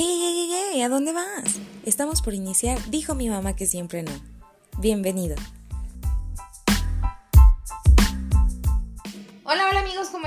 [0.00, 0.82] ¡Hey, hey, hey, hey!
[0.82, 1.58] ¿A dónde vas?
[1.84, 4.12] Estamos por iniciar Dijo mi mamá que siempre no.
[4.78, 5.34] Bienvenido.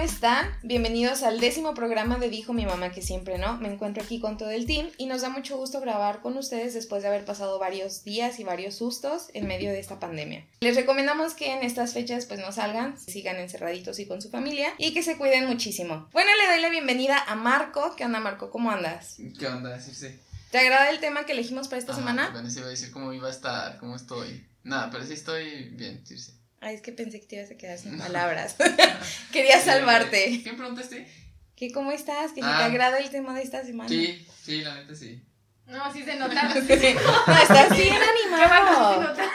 [0.01, 0.49] Están?
[0.63, 3.57] Bienvenidos al décimo programa de Dijo mi mamá que siempre no.
[3.57, 6.73] Me encuentro aquí con todo el team y nos da mucho gusto grabar con ustedes
[6.73, 10.43] después de haber pasado varios días y varios sustos en medio de esta pandemia.
[10.61, 14.73] Les recomendamos que en estas fechas pues no salgan, sigan encerraditos y con su familia
[14.79, 16.09] y que se cuiden muchísimo.
[16.13, 17.95] Bueno, le doy la bienvenida a Marco.
[17.95, 18.49] ¿Qué onda Marco?
[18.49, 19.17] ¿Cómo andas?
[19.37, 19.79] ¿Qué onda?
[19.79, 20.19] Sí, sí.
[20.49, 22.25] ¿Te agrada el tema que elegimos para esta Ajá, semana?
[22.29, 24.47] Apenas iba a decir cómo iba a estar, cómo estoy.
[24.63, 26.40] Nada, pero sí estoy bien, sí, sí.
[26.61, 28.55] Ay, es que pensé que te ibas a quedar sin palabras.
[29.33, 30.41] Quería salvarte.
[30.43, 31.07] ¿Qué preguntaste?
[31.55, 32.31] ¿Qué, ¿Cómo estás?
[32.31, 32.57] ¿Que si Ah.
[32.59, 33.89] te agrada el tema de esta semana?
[33.89, 35.21] Sí, sí, la neta sí.
[35.65, 36.43] No, sí se nota.
[36.53, 39.01] No, estás bien Qué bueno, sí se animado.
[39.03, 39.31] nota.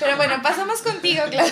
[0.00, 1.50] Pero bueno, pasamos contigo, claro.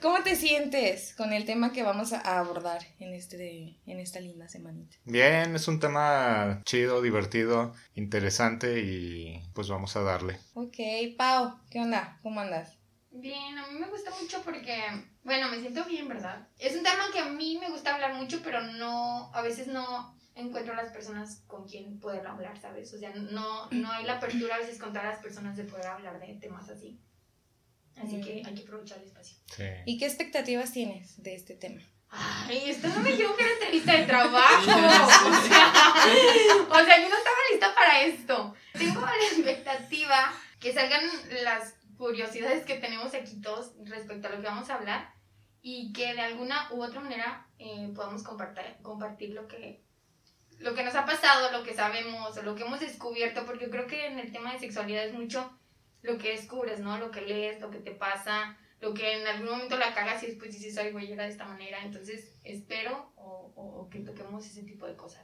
[0.00, 4.48] ¿Cómo te sientes con el tema que vamos a abordar en, este, en esta linda
[4.48, 4.96] semanita?
[5.04, 10.38] Bien, es un tema chido, divertido, interesante y pues vamos a darle.
[10.54, 10.78] Ok,
[11.18, 12.18] Pau, ¿qué onda?
[12.22, 12.78] ¿Cómo andas?
[13.10, 14.74] Bien, a mí me gusta mucho porque,
[15.22, 16.48] bueno, me siento bien, ¿verdad?
[16.58, 20.16] Es un tema que a mí me gusta hablar mucho, pero no, a veces no
[20.34, 22.94] encuentro las personas con quien poder hablar, ¿sabes?
[22.94, 25.88] O sea, no, no hay la apertura a veces con todas las personas de poder
[25.88, 26.98] hablar de temas así.
[28.02, 29.36] Así que hay que aprovechar el espacio.
[29.54, 29.64] Sí.
[29.86, 31.82] ¿Y qué expectativas tienes de este tema?
[32.10, 34.70] Ay, esto no me dijeron que era entrevista de trabajo.
[35.30, 35.72] O sea,
[36.70, 38.54] o sea, yo no estaba lista para esto.
[38.72, 41.02] Tengo la expectativa que salgan
[41.44, 45.12] las curiosidades que tenemos aquí todos respecto a lo que vamos a hablar
[45.62, 49.82] y que de alguna u otra manera eh, podamos compartir, compartir lo que,
[50.58, 53.70] lo que nos ha pasado, lo que sabemos o lo que hemos descubierto, porque yo
[53.70, 55.50] creo que en el tema de sexualidad es mucho
[56.02, 56.98] lo que descubres, ¿no?
[56.98, 60.26] Lo que lees, lo que te pasa, lo que en algún momento la cagas y
[60.28, 61.84] después dices, ay, güey, era de esta manera.
[61.84, 65.22] Entonces, espero o, o- o que toquemos ese tipo de cosas.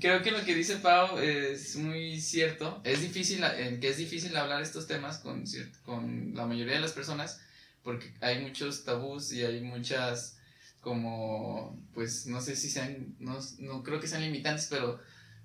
[0.00, 2.80] Creo que lo que dice Pau es muy cierto.
[2.82, 5.44] Es difícil, eh, que es difícil hablar estos temas con,
[5.84, 7.40] con la mayoría de las personas
[7.84, 10.38] porque hay muchos tabús y hay muchas
[10.80, 15.00] como, pues no sé si sean, no, no creo que sean limitantes, pero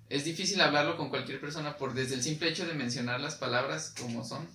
[0.10, 3.94] es difícil hablarlo con cualquier persona por desde el simple hecho de mencionar las palabras
[4.00, 4.48] como son.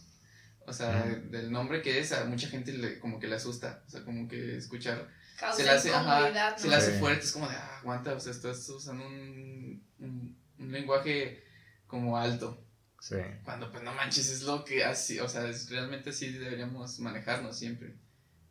[0.66, 3.82] O sea, del nombre que es, a mucha gente le, como que le asusta.
[3.86, 6.98] O sea, como que escuchar Causa se le hace, ajá, se le hace Sí.
[6.98, 11.44] fuerte, es como de, ah, aguanta, o sea, estás usando un, un, un lenguaje
[11.86, 12.64] como alto,
[13.00, 13.16] Sí.
[13.44, 17.58] cuando pues no manches, es lo que así, o sea, es, realmente así deberíamos manejarnos
[17.58, 17.94] siempre.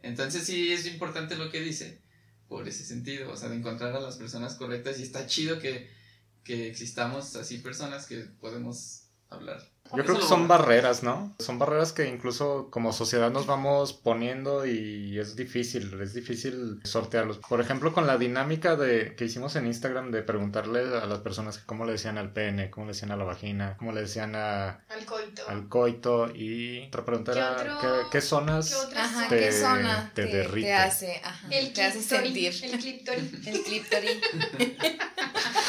[0.04, 2.00] Entonces sí es importante lo que dice,
[2.48, 5.90] por ese sentido, o sea, de encontrar a las personas correctas y está chido que,
[6.44, 9.62] que existamos así personas que podemos hablar.
[9.96, 11.36] Yo creo que son barreras, ¿no?
[11.40, 17.38] Son barreras que incluso como sociedad nos vamos poniendo y es difícil, es difícil sortearlos.
[17.40, 21.58] Por ejemplo, con la dinámica de que hicimos en Instagram de preguntarle a las personas
[21.60, 24.80] cómo le decían al pene, cómo le decían a la vagina, cómo le decían a-
[24.88, 25.48] Al coito.
[25.50, 29.28] al coito y otra pregunta ¿Qué era otro- ¿qué, qué zonas ¿Qué Ajá?
[29.28, 30.68] Te- ¿qué zona te te, derrite.
[30.68, 32.54] te hace, ajá, El te hace sentir?
[32.64, 33.20] El clíptori.
[33.46, 34.08] El clíptori.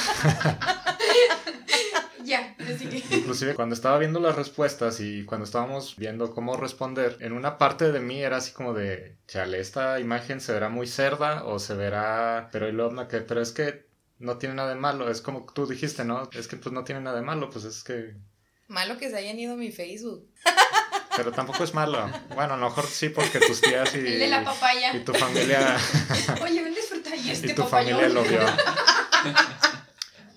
[2.25, 3.17] ya, así que.
[3.17, 7.93] Inclusive cuando estaba viendo las respuestas y cuando estábamos viendo cómo responder, en una parte
[7.93, 11.75] de mí era así como de, chale, esta imagen se verá muy cerda o se
[11.75, 13.87] verá, pero y me quedé, pero es que
[14.19, 16.29] no tiene nada de malo, es como tú dijiste, ¿no?
[16.33, 18.15] Es que pues no tiene nada de malo, pues es que,
[18.69, 20.27] Malo que se hayan ido a mi Facebook.
[21.17, 22.11] pero tampoco es malo.
[22.35, 24.97] Bueno, a lo mejor sí porque tus tías y, El de la papaya.
[24.97, 25.77] y tu familia
[26.43, 28.01] Oye, ven disfrutar y y este tu papayón.
[28.01, 28.41] familia lo vio.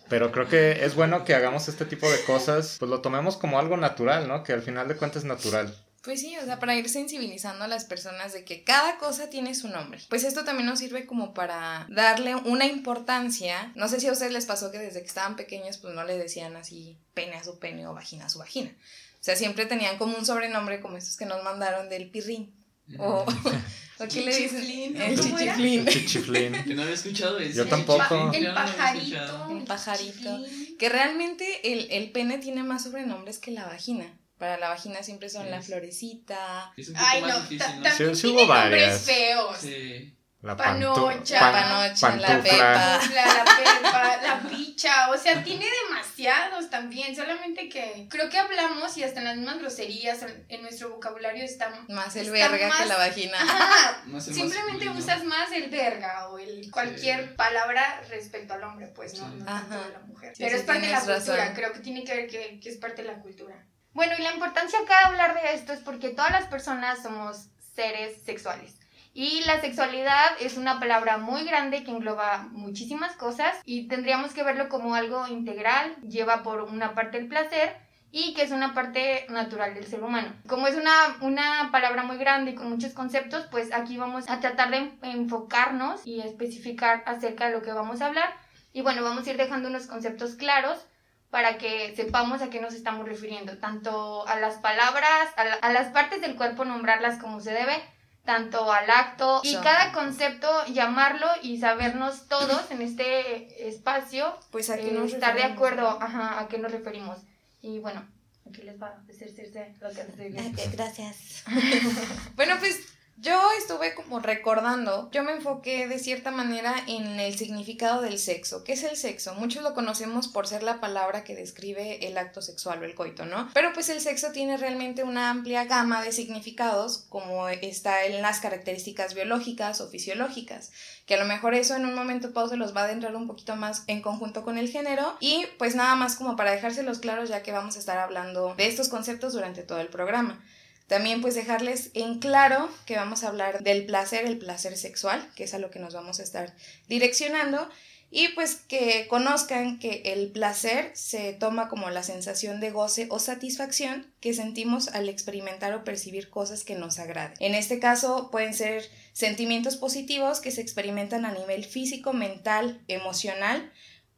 [0.09, 3.59] Pero creo que es bueno que hagamos este tipo de cosas, pues lo tomemos como
[3.59, 4.43] algo natural, ¿no?
[4.43, 5.75] Que al final de cuentas es natural.
[6.07, 9.53] Pues sí, o sea, para ir sensibilizando a las personas de que cada cosa tiene
[9.53, 9.99] su nombre.
[10.07, 13.73] Pues esto también nos sirve como para darle una importancia.
[13.75, 16.17] No sé si a ustedes les pasó que desde que estaban pequeños pues no le
[16.17, 18.71] decían así pene a su pene o vagina a su vagina.
[19.19, 22.55] O sea, siempre tenían como un sobrenombre como estos que nos mandaron del pirrín.
[22.99, 23.25] O,
[23.99, 24.61] o ¿qué le dicen?
[24.61, 25.55] Chichiflín, El ¿cómo era?
[25.55, 25.85] chichiflín.
[25.87, 26.63] Chichiflín.
[26.63, 27.57] Que no había escuchado eso.
[27.57, 28.31] Yo tampoco.
[28.33, 29.47] El pajarito.
[29.51, 30.13] El pajarito.
[30.45, 30.77] chichiflín.
[30.77, 34.17] Que realmente el, el pene tiene más sobrenombres que la vagina.
[34.37, 35.49] Para la vagina siempre son Sí.
[35.49, 37.89] la florecita, Es un poco Ay, más no, difícil, ¿no?
[37.89, 39.01] Sí, sí hubo nombres varias.
[39.01, 39.57] feos.
[39.59, 40.13] Sí.
[40.47, 41.39] La Panocha.
[41.39, 42.99] pan- panocha, la pepa.
[43.13, 49.03] La, pepa, la picha, o sea, tiene demasiados también, solamente que creo que hablamos y
[49.03, 52.87] hasta en las mismas groserías en, nuestro vocabulario está más el está verga que más-
[52.87, 53.37] la vagina.
[53.41, 54.93] Ajá, el simplemente masculino.
[54.99, 57.33] usas más el verga o el cualquier Sí.
[57.35, 59.35] palabra respecto al hombre, pues no, Sí.
[59.39, 60.35] no tanto de la mujer.
[60.35, 61.55] Sí, Pero sí, es parte de la tienes cultura, razón.
[61.55, 63.65] creo que tiene que ver que, que es parte de la cultura.
[63.93, 67.47] Bueno, y la importancia acá de hablar de esto es porque todas las personas somos
[67.75, 68.75] seres sexuales.
[69.19, 74.43] Y la sexualidad es una palabra muy grande que engloba muchísimas cosas y tendríamos que
[74.43, 77.75] verlo como algo integral, lleva por una parte el placer
[78.11, 80.31] y que es una parte natural del ser humano.
[80.47, 84.39] Como es una, una palabra muy grande y con muchos conceptos, pues aquí vamos a
[84.39, 88.35] tratar de enfocarnos y especificar acerca de lo que vamos a hablar.
[88.71, 90.85] Y bueno, vamos a ir dejando unos conceptos claros
[91.31, 95.87] para que sepamos a qué nos estamos refiriendo, tanto a las palabras, a, a las
[95.87, 97.83] partes del cuerpo, nombrarlas como se debe,
[98.27, 104.75] tanto al acto y cada concepto llamarlo y sabernos todos en este espacio pues a
[104.75, 107.19] qué eh, nos estar de acuerdo ajá, a qué nos referimos
[107.61, 108.05] y bueno
[108.45, 110.55] aquí les va a decir Circe lo que hace bien.
[110.73, 111.43] Gracias.
[112.35, 118.01] bueno, pues yo estuve como recordando, yo me enfoqué de cierta manera en el significado
[118.01, 118.63] del sexo.
[118.63, 119.33] ¿Qué es el sexo?
[119.33, 123.25] Muchos lo conocemos por ser la palabra que describe el acto sexual o el coito,
[123.25, 123.49] ¿no?
[123.55, 128.39] Pero pues el sexo tiene realmente una amplia gama de significados, como está en las
[128.39, 130.71] características biológicas o fisiológicas,
[131.07, 133.25] que a lo mejor eso en un momento Pau se los va a adentrar un
[133.25, 135.17] poquito más en conjunto con el género.
[135.19, 138.67] Y pues nada más como para dejárselos claros, ya que vamos a estar hablando de
[138.67, 140.43] estos conceptos durante todo el programa.
[140.87, 145.43] También pues dejarles en claro que vamos a hablar del placer, el placer sexual, que
[145.43, 146.53] es a lo que nos vamos a estar
[146.87, 147.69] direccionando,
[148.09, 153.19] y pues que conozcan que el placer se toma como la sensación de goce o
[153.19, 157.35] satisfacción que sentimos al experimentar o percibir cosas que nos agraden.
[157.41, 163.71] En este caso pueden ser sentimientos positivos que se experimentan a nivel físico, mental, emocional,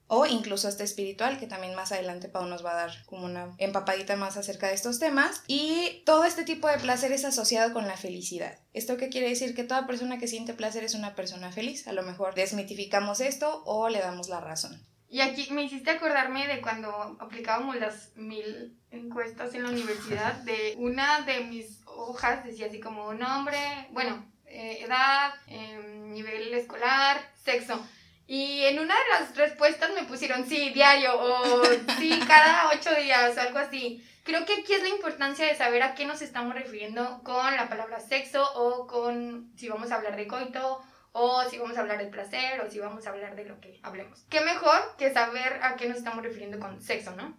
[0.09, 3.53] o incluso hasta espiritual, que también más adelante Pau nos va a dar como una
[3.59, 5.43] empapadita más acerca de estos temas.
[5.47, 8.57] Y todo este tipo de placer es asociado con la felicidad.
[8.73, 9.53] ¿Esto qué quiere decir?
[9.55, 11.87] Que toda persona que siente placer es una persona feliz.
[11.87, 14.83] A lo mejor desmitificamos esto o le damos la razón.
[15.11, 20.75] y aquí me hiciste acordarme de cuando aplicábamos las mil encuestas en la universidad de
[20.77, 23.59] una de mis hojas decía así como nombre
[23.91, 27.83] bueno eh, edad em, nivel escolar sexo
[28.29, 31.63] y en una de las respuestas me pusieron sí, diario o
[31.97, 34.07] sí, cada ocho días o algo así.
[34.23, 37.67] Creo que aquí es la importancia de saber a qué nos estamos refiriendo con la
[37.67, 40.79] palabra sexo o con si vamos a hablar de coito
[41.11, 43.79] o si vamos a hablar de placer o si vamos a hablar de lo que
[43.81, 44.23] hablemos.
[44.29, 47.35] ¿Qué mejor que saber a qué nos estamos refiriendo con sexo, no?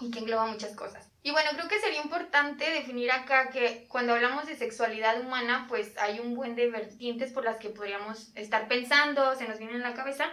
[0.00, 1.08] Y que engloba muchas cosas.
[1.26, 5.98] Y bueno, creo que sería importante definir acá que cuando hablamos de sexualidad humana, pues
[5.98, 9.82] hay un buen de vertientes por las que podríamos estar pensando, se nos viene en
[9.82, 10.30] la cabeza.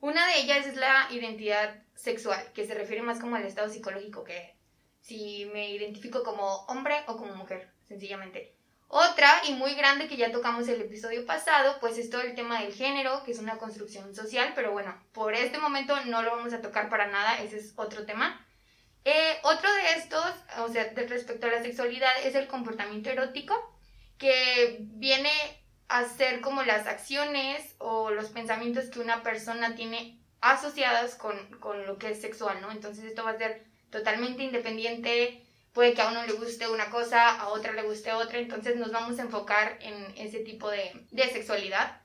[0.00, 4.22] Una de ellas es la identidad sexual, que se refiere más como al estado psicológico,
[4.22, 4.54] que
[5.00, 8.54] si me identifico como hombre o como mujer, sencillamente.
[8.88, 12.60] Otra, y muy grande, que ya tocamos el episodio pasado, pues es todo el tema
[12.60, 16.52] del género, que es una construcción social, pero bueno, por este momento no lo vamos
[16.52, 18.43] a tocar para nada, ese es otro tema.
[19.04, 23.54] Eh, otro de estos, o sea, de respecto a la sexualidad, es el comportamiento erótico,
[24.18, 25.30] que viene
[25.88, 31.86] a ser como las acciones o los pensamientos que una persona tiene asociadas con, con
[31.86, 32.70] lo que es sexual, ¿no?
[32.70, 37.38] Entonces esto va a ser totalmente independiente, puede que a uno le guste una cosa,
[37.38, 41.30] a otra le guste otra, entonces nos vamos a enfocar en ese tipo de, de
[41.30, 42.00] sexualidad.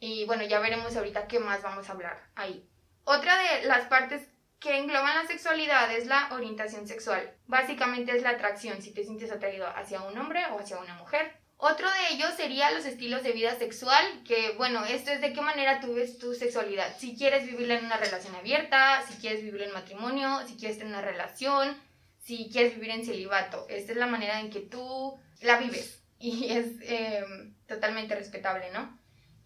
[0.00, 2.68] Y bueno, ya veremos ahorita qué más vamos a hablar ahí.
[3.04, 4.28] Otra de las partes
[4.60, 7.34] que engloban la sexualidad es la orientación sexual.
[7.46, 11.32] Básicamente es la atracción, si te sientes atraído hacia un hombre o hacia una mujer.
[11.60, 15.40] Otro de ellos sería los estilos de vida sexual, que bueno, esto es de qué
[15.40, 16.96] manera tú ves tu sexualidad.
[16.98, 20.92] Si quieres vivirla en una relación abierta, si quieres vivir en matrimonio, si quieres tener
[20.92, 21.76] una relación,
[22.20, 23.66] si quieres vivir en celibato.
[23.68, 27.24] Esta es la manera en que tú la vives y es eh,
[27.66, 28.96] totalmente respetable, ¿no?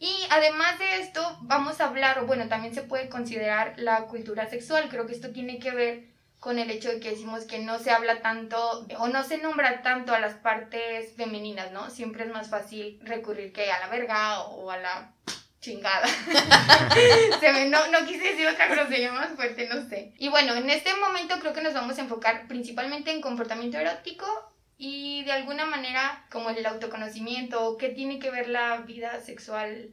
[0.03, 4.51] Y además de esto, vamos a hablar, o bueno, también se puede considerar la cultura
[4.51, 4.89] sexual.
[4.89, 6.09] Creo que esto tiene que ver
[6.41, 9.81] con el hecho de que decimos que no se habla tanto o no se nombra
[9.83, 11.89] tanto a las partes femeninas, ¿no?
[11.89, 15.13] Siempre es más fácil recurrir que a la verga o a la
[15.61, 16.09] chingada.
[17.71, 20.15] no, no quise decir otra grosería más fuerte, no sé.
[20.19, 24.27] Y bueno, en este momento creo que nos vamos a enfocar principalmente en comportamiento erótico
[24.79, 29.91] y de alguna manera como el autoconocimiento, qué tiene que ver la vida sexual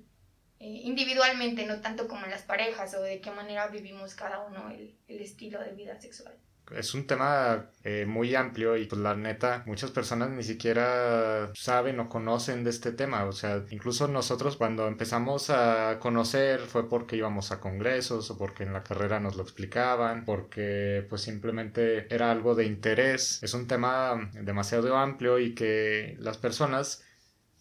[0.59, 4.69] eh, individualmente, no tanto como en las parejas o de qué manera vivimos cada uno
[4.71, 6.35] el, el estilo de vida sexual.
[6.75, 11.99] Es un tema eh, muy amplio y pues la neta, muchas personas ni siquiera saben
[11.99, 13.25] o conocen de este tema.
[13.25, 18.63] O sea, incluso nosotros cuando empezamos a conocer fue porque íbamos a congresos o porque
[18.63, 23.41] en la carrera nos lo explicaban, porque pues simplemente era algo de interés.
[23.43, 27.03] Es un tema demasiado amplio y que las personas,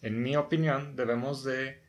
[0.01, 1.81] en mi opinión, debemos de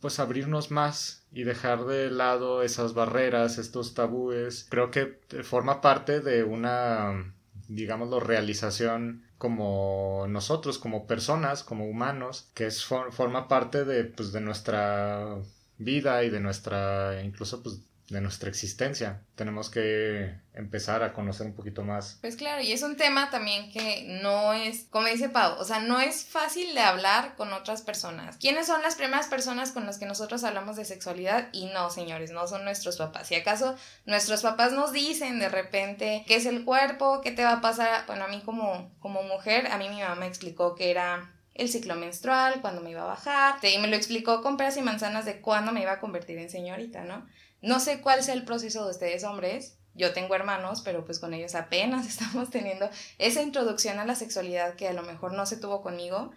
[0.00, 4.66] pues abrirnos más y dejar de lado esas barreras, estos tabúes.
[4.70, 7.34] Creo que forma parte de una
[7.68, 14.40] digámoslo, realización como nosotros, como personas, como humanos, que es, forma parte de, pues, de
[14.40, 15.36] nuestra
[15.76, 19.20] vida y de nuestra, incluso pues de nuestra existencia.
[19.34, 22.18] Tenemos que empezar a conocer un poquito más.
[22.20, 25.80] Pues claro, y es un tema también que no es, como dice Pau, o sea,
[25.80, 28.36] no es fácil de hablar con otras personas.
[28.38, 31.48] ¿Quiénes son las primeras personas con las que nosotros hablamos de sexualidad?
[31.52, 33.28] Y no, señores, no son nuestros papás.
[33.28, 37.54] Si acaso nuestros papás nos dicen de repente qué es el cuerpo, qué te va
[37.54, 40.90] a pasar, bueno, a mí como, como mujer, a mí mi mamá me explicó que
[40.90, 44.76] era el ciclo menstrual, cuándo me iba a bajar, y me lo explicó con peras
[44.76, 47.26] y manzanas de cuándo me iba a convertir en señorita, ¿no?
[47.60, 49.76] No sé cuál sea el proceso de ustedes hombres.
[49.94, 52.88] Yo tengo hermanos, pero pues con ellos apenas estamos teniendo
[53.18, 56.30] esa introducción a la sexualidad que a lo mejor no se tuvo conmigo,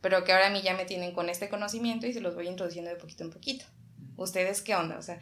[0.00, 2.48] pero que ahora a mí ya me tienen con este conocimiento y se los voy
[2.48, 3.64] introduciendo de poquito en poquito.
[4.16, 4.98] ¿Ustedes qué onda?
[4.98, 5.18] O sea,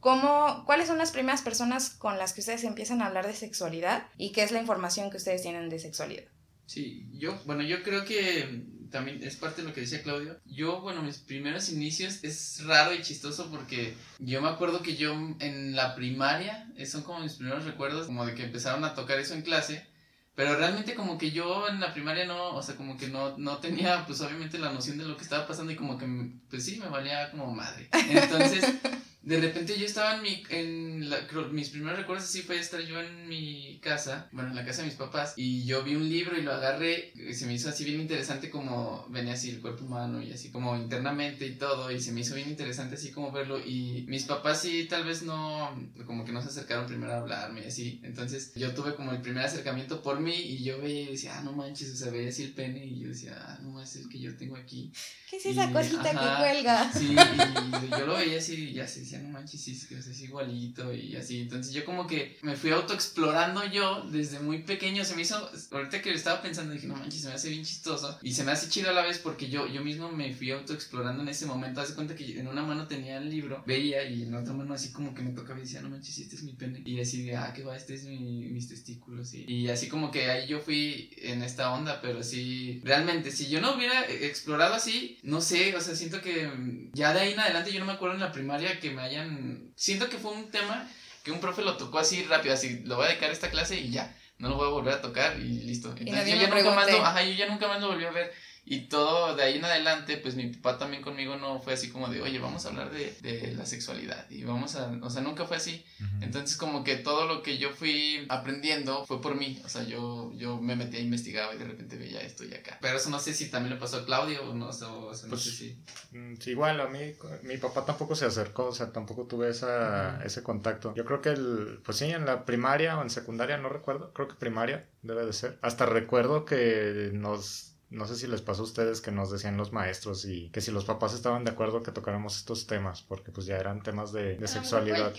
[0.00, 4.06] ¿cómo, ¿cuáles son las primeras personas con las que ustedes empiezan a hablar de sexualidad
[4.16, 6.24] y qué es la información que ustedes tienen de sexualidad?
[6.66, 10.38] Sí, yo, bueno, yo creo que también es parte de lo que decía Claudio.
[10.44, 15.12] Yo, bueno, mis primeros inicios es raro y chistoso porque yo me acuerdo que yo
[15.40, 19.34] en la primaria, son como mis primeros recuerdos, como de que empezaron a tocar eso
[19.34, 19.86] en clase.
[20.34, 23.58] Pero realmente como que yo en la primaria no, o sea, como que no, no
[23.58, 26.06] tenía pues obviamente la noción de lo que estaba pasando y como que
[26.48, 27.88] pues sí, me valía como madre.
[28.08, 28.64] Entonces
[29.28, 31.18] de repente yo estaba en mi, en la,
[31.52, 34.86] mis primeros recuerdos así fue estar yo en mi casa, bueno, en la casa de
[34.86, 37.84] mis papás, y yo vi un libro y lo agarré, y se me hizo así
[37.84, 42.00] bien interesante como venía así el cuerpo humano y así como internamente y todo, y
[42.00, 45.78] se me hizo bien interesante así como verlo, y mis papás sí tal vez no,
[46.06, 49.20] como que no se acercaron primero a hablarme y así, entonces yo tuve como el
[49.20, 52.30] primer acercamiento por mí y yo veía y decía, ah, no manches, o sea, veía
[52.30, 54.90] así el pene y yo decía, ah, no manches, el que yo tengo aquí.
[55.28, 56.90] ¿Qué es esa cosita que cuelga?
[56.90, 60.92] Sí, y yo lo veía así y ya se decía, no manches, sí, es igualito
[60.92, 61.40] y así.
[61.40, 65.04] Entonces yo como que me fui autoexplorando yo desde muy pequeño.
[65.04, 68.18] Se me hizo, ahorita que estaba pensando, dije, no manches, se me hace bien chistoso.
[68.22, 71.22] Y se me hace chido a la vez porque yo, yo mismo me fui autoexplorando
[71.22, 71.80] en ese momento.
[71.80, 74.92] Hace cuenta que en una mano tenía el libro, veía y en otra mano así
[74.92, 76.82] como que me tocaba y decía, no manches, este es mi pene.
[76.84, 79.34] Y así de, ah, qué va, este es mi, mis testículos.
[79.34, 83.48] Y, y así como que ahí yo fui en esta onda, pero sí, realmente, si
[83.48, 86.50] yo no hubiera explorado así, no sé, o sea, siento que
[86.92, 89.72] ya de ahí en adelante yo no me acuerdo en la primaria que me hayan
[89.76, 90.88] siento que fue un tema
[91.22, 93.78] que un profe lo tocó así rápido, así, lo voy a dedicar a esta clase
[93.78, 95.94] y ya, no lo voy a volver a tocar y listo.
[95.98, 98.32] Entonces yo, ya nunca más ajá, yo ya nunca más lo volví a ver.
[98.70, 102.08] Y todo de ahí en adelante, pues mi papá también conmigo no fue así como
[102.08, 104.28] de, oye, vamos a hablar de, de la sexualidad.
[104.28, 105.86] Y vamos a, o sea, nunca fue así.
[106.20, 109.58] Entonces como que todo lo que yo fui aprendiendo fue por mí.
[109.64, 112.78] O sea, yo, yo me metí a investigar y de repente veía esto y acá.
[112.82, 115.30] Pero eso no sé si también le pasó a Claudio o no, o sea, no
[115.30, 115.82] pues, sé si...
[116.12, 120.42] Mm, igual, a mí, mi papá tampoco se acercó, o sea, tampoco tuve esa, ese
[120.42, 120.94] contacto.
[120.94, 124.28] Yo creo que, el, pues sí, en la primaria o en secundaria, no recuerdo, creo
[124.28, 125.58] que primaria debe de ser.
[125.62, 129.72] Hasta recuerdo que nos no sé si les pasó a ustedes que nos decían los
[129.72, 133.46] maestros y que si los papás estaban de acuerdo que tocáramos estos temas, porque pues
[133.46, 135.12] ya eran temas de, de sexualidad.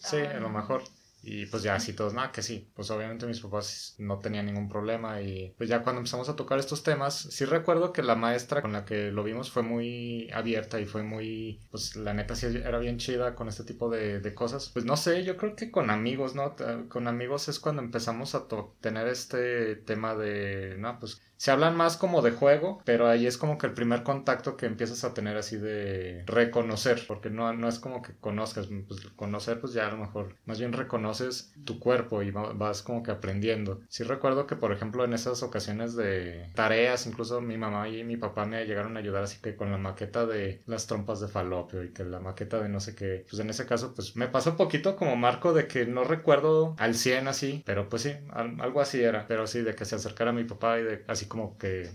[0.00, 0.82] Sí, a lo mejor.
[1.24, 2.68] Y pues ya así todos, nada, que sí.
[2.74, 6.58] Pues obviamente mis papás no tenían ningún problema y pues ya cuando empezamos a tocar
[6.58, 10.80] estos temas, sí recuerdo que la maestra con la que lo vimos fue muy abierta
[10.80, 14.34] y fue muy, pues la neta sí era bien chida con este tipo de, de
[14.34, 14.70] cosas.
[14.70, 16.56] Pues no sé, yo creo que con amigos, ¿no?
[16.88, 18.46] Con amigos es cuando empezamos a
[18.80, 23.36] tener este tema de, no, pues se hablan más como de juego, pero ahí es
[23.36, 27.68] como que el primer contacto que empiezas a tener así de reconocer, porque no, no
[27.68, 31.80] es como que conozcas, pues conocer pues ya a lo mejor más bien reconoces tu
[31.80, 33.80] cuerpo y vas como que aprendiendo.
[33.88, 38.16] Sí recuerdo que por ejemplo en esas ocasiones de tareas, incluso mi mamá y mi
[38.16, 41.82] papá me llegaron a ayudar así que con la maqueta de las trompas de falopio
[41.82, 44.50] y que la maqueta de no sé qué, pues en ese caso pues me pasó
[44.50, 48.80] un poquito como marco de que no recuerdo al 100 así, pero pues sí, algo
[48.80, 51.90] así era, pero sí de que se acercara mi papá y de así como que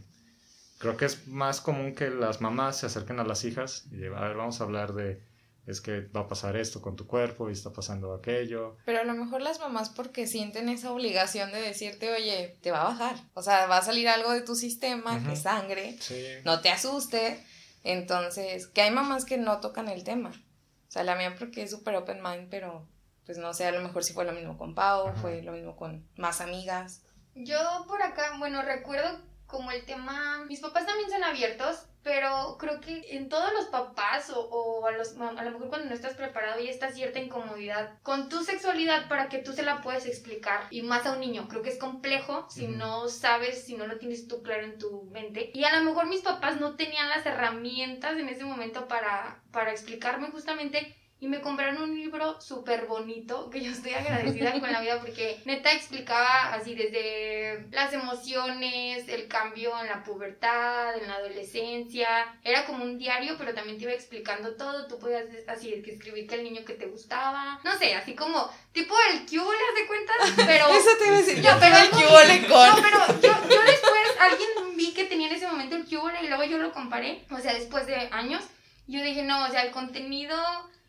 [0.79, 4.09] creo que es más común que las mamás se acerquen a las hijas y a
[4.09, 5.21] ver, vamos a hablar de
[5.67, 8.77] es que va a pasar esto con tu cuerpo y está pasando aquello.
[8.85, 12.81] Pero a lo mejor las mamás porque sienten esa obligación de decirte, oye, te va
[12.81, 13.17] a bajar.
[13.35, 15.99] O sea, va a salir algo de tu sistema, de sangre,
[16.45, 17.45] no te asuste.
[17.83, 20.29] Entonces, que hay mamás que no tocan el tema.
[20.29, 22.87] O sea, la mía porque es súper open mind, pero
[23.25, 25.75] pues no sé, a lo mejor si fue lo mismo con Pau, fue lo mismo
[25.75, 27.03] con más amigas.
[27.43, 32.81] Yo por acá, bueno, recuerdo como el tema, mis papás también son abiertos, pero creo
[32.81, 36.15] que en todos los papás o, o, a, los, a lo mejor cuando no estás
[36.15, 40.67] preparado y está cierta incomodidad con tu sexualidad para que tú se la puedes explicar
[40.69, 43.97] y más a un niño, creo que es complejo si no sabes, si no lo
[43.97, 45.51] tienes tú claro en tu mente.
[45.53, 49.71] Y a lo mejor mis papás no tenían las herramientas en ese momento para, para
[49.71, 54.81] explicarme justamente y me compraron un libro súper bonito que yo estoy agradecida con la
[54.81, 61.15] vida porque neta explicaba así desde las emociones, el cambio en la pubertad, en la
[61.15, 62.07] adolescencia.
[62.43, 64.85] Era como un diario, pero también te iba explicando todo.
[64.87, 67.59] Tú podías así que escribir que el niño que te gustaba.
[67.63, 70.15] No sé, así como tipo el Q, ¿le de cuentas?
[70.35, 70.67] Pero...
[70.77, 72.69] Eso te iba a decir, yo pero el cubole con...
[72.69, 76.27] No, pero yo, yo después, alguien vi que tenía en ese momento el Cubole y
[76.27, 78.43] luego yo lo comparé, o sea, después de años,
[78.87, 80.37] yo dije, no, o sea, el contenido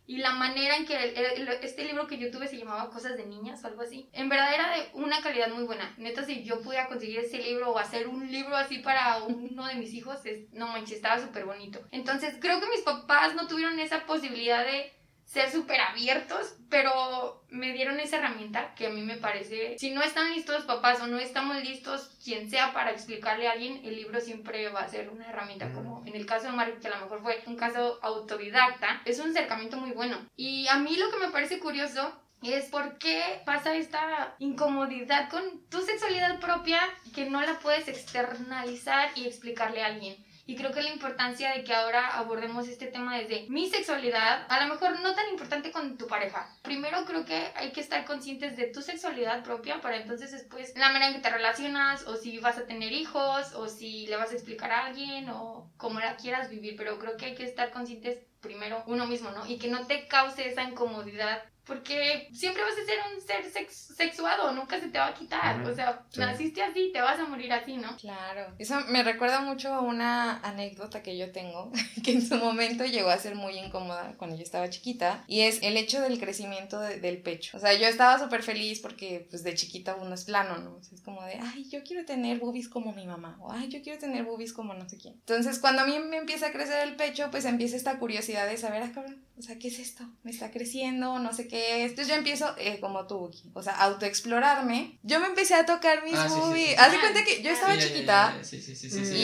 [0.08, 3.26] y la manera en que el- este libro que yo tuve se llamaba Cosas de
[3.26, 5.94] Niñas o algo así, en verdad era de una calidad muy buena.
[5.98, 9.74] Neta, si yo pudiera conseguir ese libro o hacer un libro así para uno de
[9.74, 11.86] mis hijos, es, no manches, estaba súper bonito.
[11.90, 14.90] Entonces, creo que mis papás no tuvieron esa posibilidad de
[15.28, 20.02] ser súper abiertos, pero me dieron esa herramienta que a mí me parece, si no
[20.02, 24.20] están listos papás o no estamos listos, quien sea para explicarle a alguien, el libro
[24.22, 27.02] siempre va a ser una herramienta, como en el caso de Mario, que a lo
[27.02, 30.16] mejor fue un caso autodidacta, es un acercamiento muy bueno.
[30.34, 32.10] Y a mí lo que me parece curioso
[32.42, 36.80] es por qué pasa esta incomodidad con tu sexualidad propia
[37.14, 40.16] que no la puedes externalizar y explicarle a alguien.
[40.48, 44.64] Y creo que la importancia de que ahora abordemos este tema desde mi sexualidad, a
[44.64, 46.48] lo mejor no tan importante con tu pareja.
[46.62, 50.88] Primero creo que hay que estar conscientes de tu sexualidad propia para entonces después la
[50.88, 54.30] manera en que te relacionas o si vas a tener hijos o si le vas
[54.30, 56.76] a explicar a alguien o cómo la quieras vivir.
[56.78, 59.46] Pero creo que hay que estar conscientes primero uno mismo, ¿no?
[59.46, 61.42] Y que no te cause esa incomodidad.
[61.68, 65.60] Porque siempre vas a ser un ser sex- sexuado, nunca se te va a quitar.
[65.62, 66.18] O sea, Sí.
[66.20, 67.94] naciste así, te vas a morir así, ¿no?
[67.98, 71.70] Claro, eso me recuerda mucho a una anécdota que yo tengo,
[72.04, 75.62] que en su momento llegó a ser muy incómoda cuando yo estaba chiquita, y es
[75.62, 77.56] el hecho del crecimiento de- del pecho.
[77.58, 80.76] O sea, yo estaba súper feliz porque pues de chiquita uno es plano, ¿no?
[80.76, 83.68] O sea, es como de, ay, yo quiero tener boobies como mi mamá, o ay,
[83.68, 85.14] yo quiero tener boobies como no sé quién.
[85.14, 88.56] Entonces, cuando a mí me empieza a crecer el pecho, pues empieza esta curiosidad de
[88.56, 90.04] saber, ah, cabrón, o sea, ¿qué es esto?
[90.22, 91.18] ¿Me está creciendo?
[91.18, 91.90] No sé qué es.
[91.90, 94.98] Entonces yo empiezo, eh, como tú, Buki, o sea, autoexplorarme.
[95.02, 96.68] Yo me empecé a tocar mis Ah, sí, sí, boobies.
[96.70, 96.74] sí.
[96.78, 99.14] Haz de cuenta que yo estaba Sí, chiquita Sí, sí, sí, sí, sí,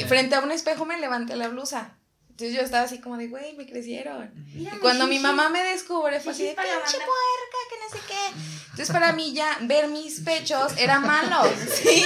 [0.00, 1.96] y frente a un espejo me levanté la blusa.
[2.30, 4.32] Entonces yo estaba así como de, güey, me crecieron.
[4.54, 6.86] Mira Y cuando mi mamá me descubre fue así de, pinche banda".
[6.86, 8.40] puerca, que no sé qué.
[8.70, 11.42] Entonces para mí ya ver mis pechos era malo.
[11.82, 12.02] Sí.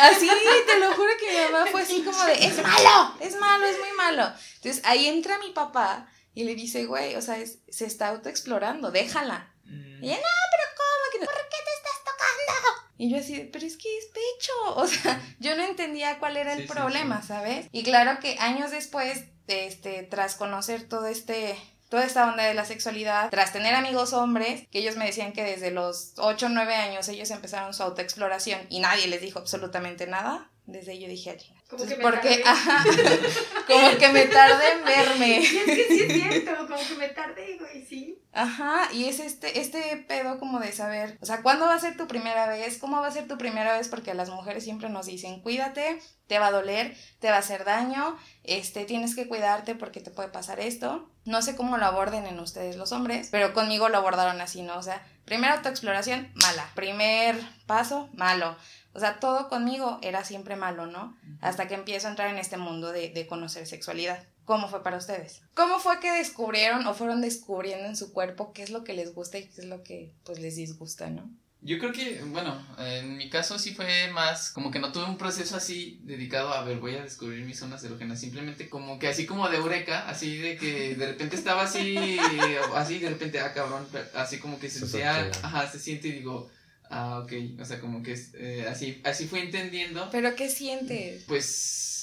[0.00, 0.28] Así,
[0.66, 3.78] te lo juro que mi mamá fue así como de, es malo, es malo, es
[3.78, 4.30] muy malo.
[4.56, 8.92] Entonces ahí entra mi papá y le dice, güey, o sea, es- se está autoexplorando,
[8.92, 9.52] déjala.
[9.64, 10.04] Mm.
[10.04, 10.22] Y ella, no,
[10.52, 11.24] pero ¿cómo que no?
[11.26, 12.82] ¿Por qué te estás tocando?
[12.98, 14.52] Y yo así, pero es que es pecho.
[14.76, 17.28] O sea, yo no entendía cuál era el Sí, problema, sí.
[17.28, 17.66] ¿sabes?
[17.72, 21.56] Y claro que años después, de este, tras conocer todo este,
[21.88, 25.42] toda esta onda de la sexualidad, tras tener amigos hombres, que ellos me decían que
[25.44, 30.06] desde los 8 o 9 años ellos empezaron su autoexploración y nadie les dijo absolutamente
[30.06, 31.36] nada, desde ahí yo dije.
[31.68, 32.44] Como Entonces, que me porque, tardé.
[32.44, 32.84] ajá,
[33.66, 35.40] como que me tardé en verme.
[35.40, 38.22] Y es que sí es cierto, como que me tardé, güey, sí.
[38.32, 41.96] Ajá, y es este, este pedo como de saber, o sea, ¿cuándo va a ser
[41.96, 42.76] tu primera vez?
[42.78, 43.88] ¿Cómo va a ser tu primera vez?
[43.88, 47.64] Porque las mujeres siempre nos dicen, cuídate, te va a doler, te va a hacer
[47.64, 51.10] daño, este, tienes que cuidarte porque te puede pasar esto.
[51.24, 54.76] No sé cómo lo aborden en ustedes los hombres, pero conmigo lo abordaron así, ¿no?
[54.76, 56.70] O sea, primera autoexploración, mala.
[56.74, 58.56] Primer paso, malo.
[58.96, 61.14] O sea, todo conmigo era siempre malo, ¿no?
[61.42, 64.24] Hasta que empiezo a entrar en este mundo de, de conocer sexualidad.
[64.46, 65.42] ¿Cómo fue para ustedes?
[65.54, 69.12] ¿Cómo fue que descubrieron o fueron descubriendo en su cuerpo qué es lo que les
[69.12, 71.28] gusta y qué es lo que pues les disgusta, ¿no?
[71.62, 75.18] Yo creo que, bueno, en mi caso sí fue más como que no tuve un
[75.18, 78.20] proceso así dedicado a ver, voy a descubrir mis zonas erógenas.
[78.20, 82.18] Simplemente como que así como de eureka, así de que de repente estaba así,
[82.76, 86.48] así de repente, ah, cabrón, así como que se ajá, se siente y digo,
[86.90, 91.24] ah, ok, o sea, como que eh, así, así fui entendiendo, ¿Pero qué sientes?
[91.26, 91.94] pues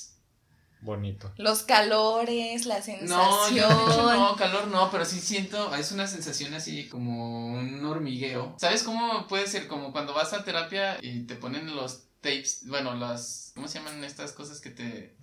[0.83, 1.31] Bonito.
[1.37, 3.55] Los calores, la No, sensación.
[3.55, 8.55] yo no, calor no, pero sí siento, es una sensación así como un hormigueo.
[8.59, 9.67] ¿Sabes cómo puede ser?
[9.67, 14.03] Como cuando vas a terapia y te ponen los tapes, bueno, las, ¿cómo se llaman
[14.03, 15.15] estas cosas que te...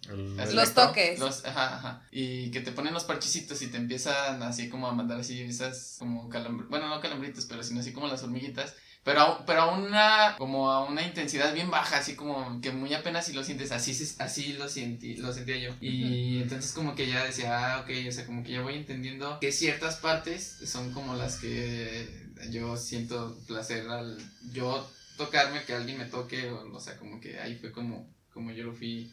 [0.52, 1.18] Los toques.
[1.18, 2.08] Los, ajá, ajá.
[2.10, 5.96] Y que te ponen los parchicitos y te empiezan así como a mandar así esas
[5.98, 8.74] como calambritos, bueno, no calambritos, pero sino así como las hormiguitas.
[9.02, 12.92] Pero, a- pero a una, como a una intensidad bien baja, así como que muy
[12.92, 15.74] apenas si lo sientes, así, así lo, sentí, lo sentía yo.
[15.80, 19.38] Y entonces como que ya decía, ah, ok, o sea, como que ya voy entendiendo
[19.40, 24.18] que ciertas partes son como las que yo siento placer al
[24.52, 24.86] yo
[25.16, 28.64] tocarme, que alguien me toque, o, o sea, como que ahí fue como, como yo
[28.64, 29.10] lo fui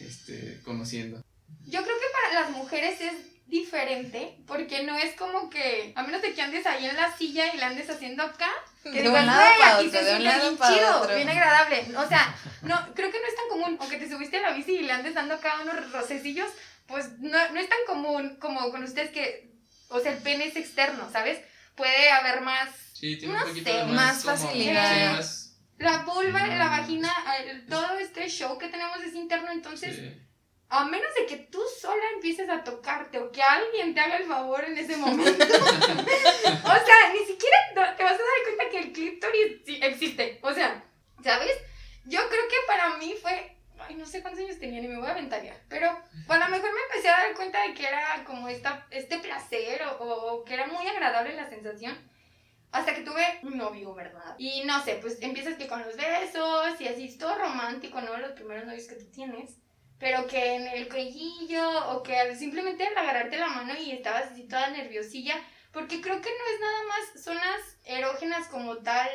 [0.00, 1.22] este, conociendo.
[1.66, 3.12] Yo creo que para las mujeres es
[3.46, 7.54] diferente, porque no es como que, a menos de que andes ahí en la silla
[7.54, 8.50] y la andes haciendo acá,
[8.92, 10.56] que De digas, un lado "Güey, para aquí otro, se de un siente lado bien
[10.58, 11.16] para chido, otro".
[11.16, 11.86] bien agradable.
[11.96, 14.72] O sea, no, creo que no es tan común, aunque te subiste a la bici
[14.76, 16.48] y le andes dando acá unos rocecillos,
[16.86, 19.50] pues no, no es tan común como con ustedes que
[19.88, 21.38] o sea, el pene es externo, ¿sabes?
[21.76, 22.68] Puede haber más...
[22.94, 24.94] Sí, tiene No un poquito sé, de más como- facilidad.
[25.12, 25.42] sí, más-
[25.78, 27.12] La vulva, la vagina,
[27.44, 30.22] el- todo este show que tenemos es interno, entonces, sí.
[30.70, 34.24] a menos de que tú sola empieces a tocarte o que alguien te haga el
[34.26, 38.82] favor en ese momento, o sea, ni siquiera te te vas a dar cuenta que
[38.88, 40.82] el clítoris existe, o sea,
[41.22, 41.52] ¿sabes?
[42.04, 45.08] Yo creo que para mí fue, ay, no sé cuántos años tenía ni me voy
[45.08, 48.48] a aventanear, pero a lo mejor me empecé a dar cuenta de que era como
[48.48, 51.96] esta, este placer o, o- que era muy agradable la sensación.
[52.72, 54.34] Hasta que tuve un novio, ¿verdad?
[54.38, 58.16] Y no sé, pues empiezas que con los besos y así, todo romántico, ¿no?
[58.18, 59.56] Los primeros novios que tú tienes.
[59.98, 64.46] Pero que en el cuellillo o que simplemente al agarrarte la mano y estabas así
[64.46, 65.36] toda nerviosilla.
[65.76, 69.10] Porque creo que no es nada más zonas erógenas como tal,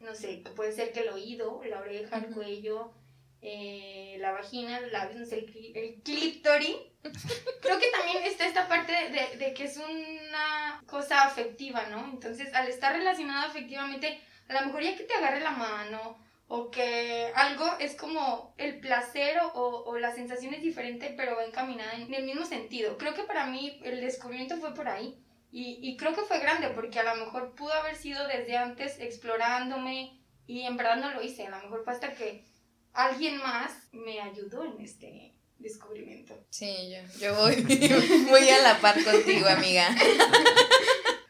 [0.00, 2.94] no sé, que puede ser que el oído, la oreja, el cuello,
[3.42, 6.76] eh, la vagina, los labios, no sé, el, el clítoris.
[7.60, 12.02] Creo que también está esta parte de, de que es una cosa afectiva, ¿no?
[12.10, 14.18] Entonces, al estar relacionado afectivamente,
[14.48, 16.16] a lo mejor ya que te agarre la mano
[16.46, 21.44] o que algo es como el placer o, o la sensación es diferente, pero va
[21.44, 22.96] encaminada en el mismo sentido.
[22.96, 25.22] Creo que para mí el descubrimiento fue por ahí.
[25.50, 28.98] Y, y creo que fue grande porque a lo mejor pudo haber sido desde antes
[29.00, 31.46] explorándome y en verdad no lo hice.
[31.46, 32.44] A lo mejor fue hasta que
[32.92, 36.34] alguien más me ayudó en este descubrimiento.
[36.50, 37.54] Sí, yo, yo voy,
[38.30, 39.88] voy a la par contigo, amiga.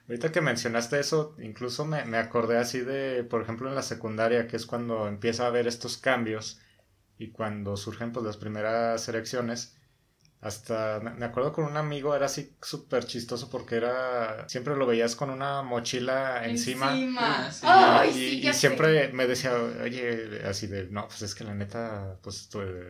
[0.08, 4.46] Ahorita que mencionaste eso, incluso me, me acordé así de, por ejemplo, en la secundaria,
[4.46, 6.60] que es cuando empieza a haber estos cambios
[7.18, 9.77] y cuando surgen pues las primeras erecciones.
[10.40, 15.16] Hasta me acuerdo con un amigo, era así súper chistoso porque era, siempre lo veías
[15.16, 16.94] con una mochila encima.
[17.18, 17.66] Ah, sí.
[17.68, 18.60] Ay, y, sí, y ya sé.
[18.60, 22.48] siempre me decía, oye, así de, no, pues es que la neta, pues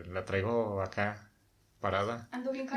[0.09, 1.31] la traigo acá,
[1.79, 2.27] parada.
[2.31, 2.67] Ando bien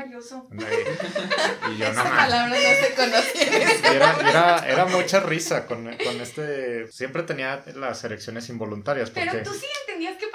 [0.65, 1.73] ahí".
[1.73, 3.91] Y yo, no Esa palabra no se conocía.
[3.91, 6.91] era, era, era mucha risa con, con este.
[6.91, 9.11] Siempre tenía las erecciones involuntarias.
[9.11, 10.27] Porque, Pero tú sí entendías ese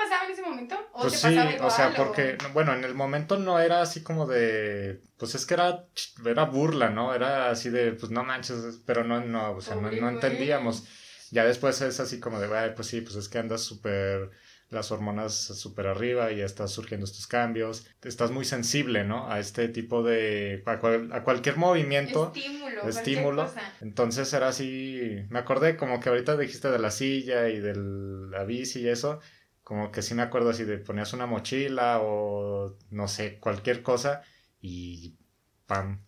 [0.48, 0.76] momento.
[0.92, 4.02] ¿O pues te sí, igual, o sea, porque, bueno, en el momento no era así
[4.02, 5.00] como de.
[5.16, 5.86] Pues es que era,
[6.26, 7.14] era burla, ¿no?
[7.14, 10.86] Era así de, pues no manches, pero no, no, o sea, no, no entendíamos.
[11.30, 14.30] Ya después es así como de, "Ay, pues sí, pues es que andas súper.
[14.70, 17.86] Las hormonas súper arriba y ya estás surgiendo estos cambios.
[18.02, 19.30] Estás muy sensible, ¿no?
[19.30, 20.62] A este tipo de.
[20.66, 22.32] A, cual- a cualquier movimiento.
[22.34, 22.80] Estímulo.
[22.80, 23.44] cualquier estímulo.
[23.44, 23.76] cosa.
[23.80, 28.44] Entonces era así, me acordé como que ahorita dijiste de la silla y de la
[28.44, 29.20] bici y eso,
[29.68, 34.22] como que sí me acuerdo así de ponías una mochila o no sé, cualquier cosa
[34.62, 35.18] y
[35.66, 36.02] pam.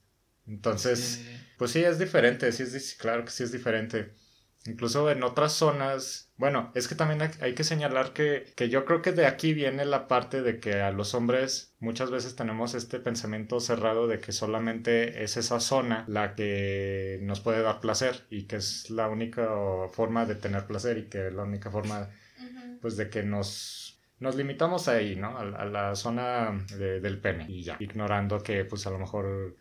[0.46, 1.26] Entonces,
[1.58, 4.14] pues sí es diferente, sí es claro que sí es diferente.
[4.64, 9.02] Incluso en otras zonas, bueno, es que también hay, que señalar que, que yo creo
[9.02, 12.98] que de aquí viene la parte de que a los hombres muchas veces tenemos este
[12.98, 18.46] pensamiento cerrado de que solamente es esa zona la que nos puede dar placer y
[18.46, 19.46] que es la única
[19.92, 22.19] forma de tener placer y que es la única forma Ujú.
[22.80, 25.28] Pues de que nos nos limitamos ahí, ¿no?
[25.38, 29.56] A, a la zona de- del pene y ya, ignorando que pues a lo mejor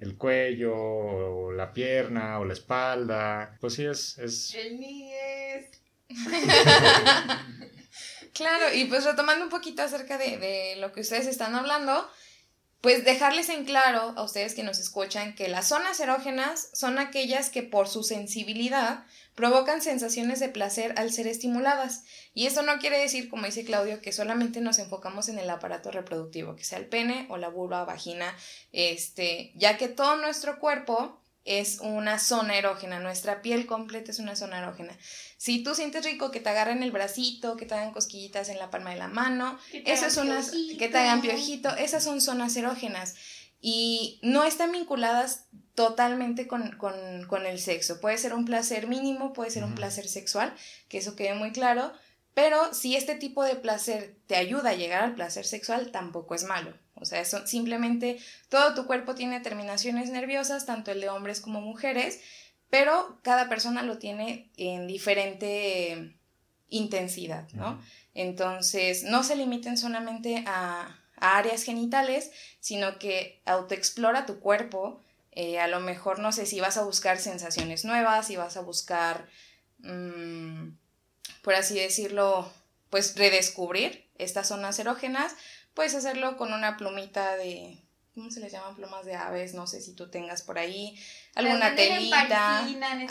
[0.00, 5.66] el cuello o la pierna o la espalda, pues sí es, es El Miguel.
[8.34, 12.08] Claro, y pues retomando un poquito acerca de, de lo que ustedes están hablando,
[12.80, 17.50] pues dejarles en claro a ustedes que nos escuchan que las zonas erógenas son aquellas
[17.50, 22.04] que por su sensibilidad provocan sensaciones de placer al ser estimuladas.
[22.34, 25.90] Y esto no quiere decir, como dice Claudio, que solamente nos enfocamos en el aparato
[25.90, 28.36] reproductivo, que sea el pene o la vulva, vagina,
[28.72, 34.36] este, ya que todo nuestro cuerpo es una zona erógena, nuestra piel completa es una
[34.36, 34.96] zona erógena.
[35.36, 38.70] Si tú sientes rico que te agarren el bracito, que te hagan cosquillitas en la
[38.70, 40.78] palma de la mano, hagan unas piojito.
[40.78, 43.16] que te hagan piojito, esas son zonas erógenas
[43.62, 48.00] y no están vinculadas totalmente con, con- con el sexo.
[48.00, 50.52] Puede ser un placer mínimo, puede ser un placer sexual,
[50.88, 51.92] que eso quede muy claro,
[52.34, 56.44] pero si este tipo de placer te ayuda a llegar al placer sexual, tampoco es
[56.44, 56.76] malo.
[56.94, 61.60] O sea, eso simplemente todo tu cuerpo tiene terminaciones nerviosas, tanto el de hombres como
[61.60, 62.20] mujeres,
[62.70, 66.16] pero cada persona lo tiene en diferente
[66.68, 67.80] intensidad, ¿no?
[68.14, 75.00] Entonces, no se limiten solamente a, a áreas genitales, sino que autoexplora tu cuerpo.
[75.30, 78.60] Eh, a lo mejor, no sé si vas a buscar sensaciones nuevas, si vas a
[78.60, 79.28] buscar,
[79.78, 80.70] mm,
[81.42, 82.52] por así decirlo,
[82.90, 85.36] pues redescubrir estas zonas erógenas,
[85.74, 87.78] puedes hacerlo con una plumita de,
[88.14, 88.74] ¿cómo se les llaman?
[88.74, 90.98] Plumas de aves, no sé si tú tengas por ahí,
[91.36, 92.26] alguna telita.
[92.28, 93.08] Parisina.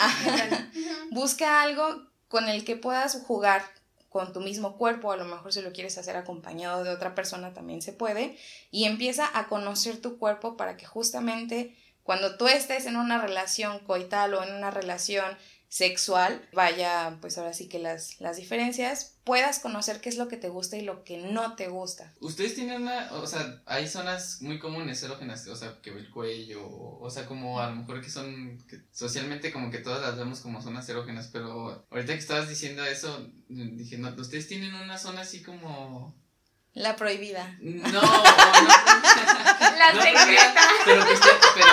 [1.11, 3.63] Busca algo con el que puedas jugar
[4.11, 7.53] con tu mismo cuerpo, a lo mejor si lo quieres hacer acompañado de otra persona
[7.53, 8.37] también se puede,
[8.69, 13.79] y empieza a conocer tu cuerpo para que justamente cuando tú estés en una relación
[13.79, 15.37] coital o en una relación
[15.71, 20.35] sexual, vaya, pues ahora sí que las, las diferencias, puedas conocer qué es lo que
[20.35, 22.11] te gusta y lo que no te gusta.
[22.19, 26.59] Ustedes tienen una, o sea, hay zonas muy comunes erógenas, o sea, que el cuello,
[26.67, 30.41] o sea, como a lo mejor que son, que socialmente como que todas las vemos
[30.41, 35.21] como zonas erógenas, pero ahorita que estabas diciendo eso, dije, no, ustedes tienen una zona
[35.21, 36.13] así como...
[36.73, 37.57] La prohibida.
[37.61, 40.67] No, no, no La no, secreta.
[40.83, 41.67] Pero que esté, pero,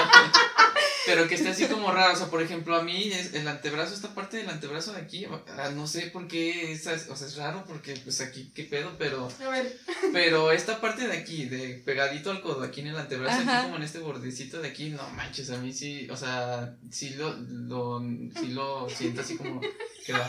[1.09, 2.13] pero que esté así como raro.
[2.15, 5.27] O sea, por ejemplo, a mí es- el antebrazo, esta parte del antebrazo de aquí,
[5.57, 8.95] ah, no sé por qué, es, o sea, es raro porque pues aquí, qué pedo,
[8.99, 9.79] pero, A ver,
[10.13, 13.59] pero esta parte de aquí, de pegadito al codo, aquí en el antebrazo, Ajá.
[13.59, 17.11] aquí como en este bordecito de aquí, no manches, a mí sí, o sea, sí
[17.11, 18.01] lo, lo,
[18.41, 19.61] sí lo siento así como
[20.05, 20.29] que va.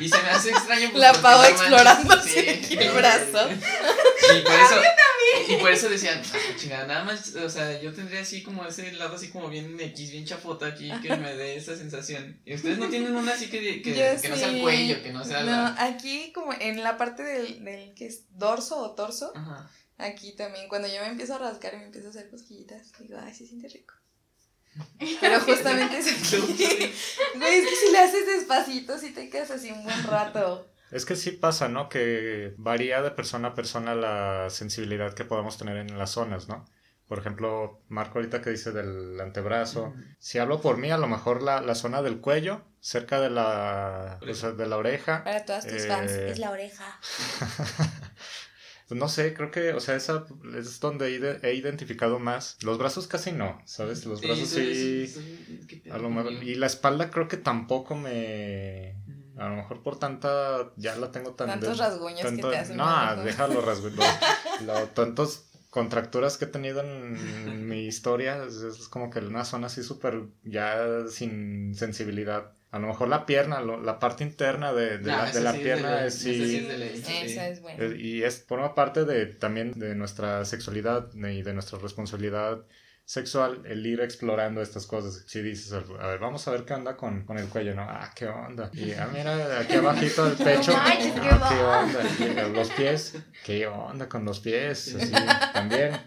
[0.00, 0.90] Y se me hace extraño.
[0.92, 2.38] pues, La Pau no sí.
[2.48, 3.50] aquí el brazo.
[3.50, 4.76] Y por eso,
[5.48, 8.92] y por eso decían, "Ah, chingada, nada más, o sea, yo tendría así como ese
[8.92, 12.40] lado así como bien X, bien chafota aquí, que me dé esa sensación.
[12.44, 13.90] Y ustedes no tienen una así que, que,
[14.28, 15.84] no sea el cuello, que no sea No, la...
[15.84, 19.70] aquí como en la parte del, del que es dorso o torso, Ajá.
[19.98, 23.18] aquí también, cuando yo me empiezo a rascar y me empiezo a hacer cosquillitas, digo,
[23.22, 23.94] ay, sí siente rico.
[25.20, 26.32] Pero justamente es aquí.
[27.34, 30.70] Güey, es que si le haces despacito, si te quedas así un buen rato.
[30.90, 31.88] Es que sí pasa, ¿no?
[31.88, 36.64] Que varía de persona a persona la sensibilidad que podamos tener en las zonas, ¿no?
[37.06, 39.94] Por ejemplo, Marco ahorita que dice del antebrazo.
[40.18, 44.18] Si hablo por mí, a lo mejor la, la zona del cuello, cerca de la,
[44.28, 45.24] o sea, de la oreja.
[45.24, 47.00] Para todas tus Eh, fans, es la oreja.
[48.88, 50.24] Pues no sé, creo que, o sea, esa
[50.56, 52.56] es donde he, ide- he identificado más.
[52.62, 54.06] Los brazos casi no, ¿sabes?
[54.06, 55.06] Los brazos sí.
[55.06, 58.96] soy- qué pedo A lo mejor, y la espalda creo que tampoco me...
[59.38, 60.70] A lo mejor por tanta...
[60.76, 61.48] Ya la tengo tan...
[61.48, 62.76] Tantos de- rasguños tanto- que te hacen.
[62.76, 63.22] No, manejo.
[63.24, 64.04] déjalo rasguños.
[64.66, 69.66] Lo- tantos contracturas que he tenido en mi historia, es, es como que una zona
[69.68, 72.52] así súper ya sin sensibilidad.
[72.70, 75.52] A lo mejor la pierna, lo- la parte interna de, de Nah, la, de la
[75.52, 76.34] sí pierna es esa sí...
[76.46, 77.12] sí es de ley, sí.
[77.22, 77.84] Esa es buena.
[77.96, 82.58] Y es, forma parte de también de nuestra sexualidad y de nuestra responsabilidad
[83.08, 85.24] sexual el ir explorando estas cosas.
[85.26, 87.80] Si dices, a ver, vamos a ver qué onda con, con el cuello, ¿no?
[87.82, 88.70] Ah, qué onda.
[88.74, 90.72] Y ah, mira, aquí abajito del pecho.
[90.76, 91.80] No manches, qué ah, va.
[91.80, 92.00] onda.
[92.50, 93.14] Y, los pies,
[93.46, 94.94] qué onda con los pies.
[94.94, 95.10] Así,
[95.54, 95.98] también.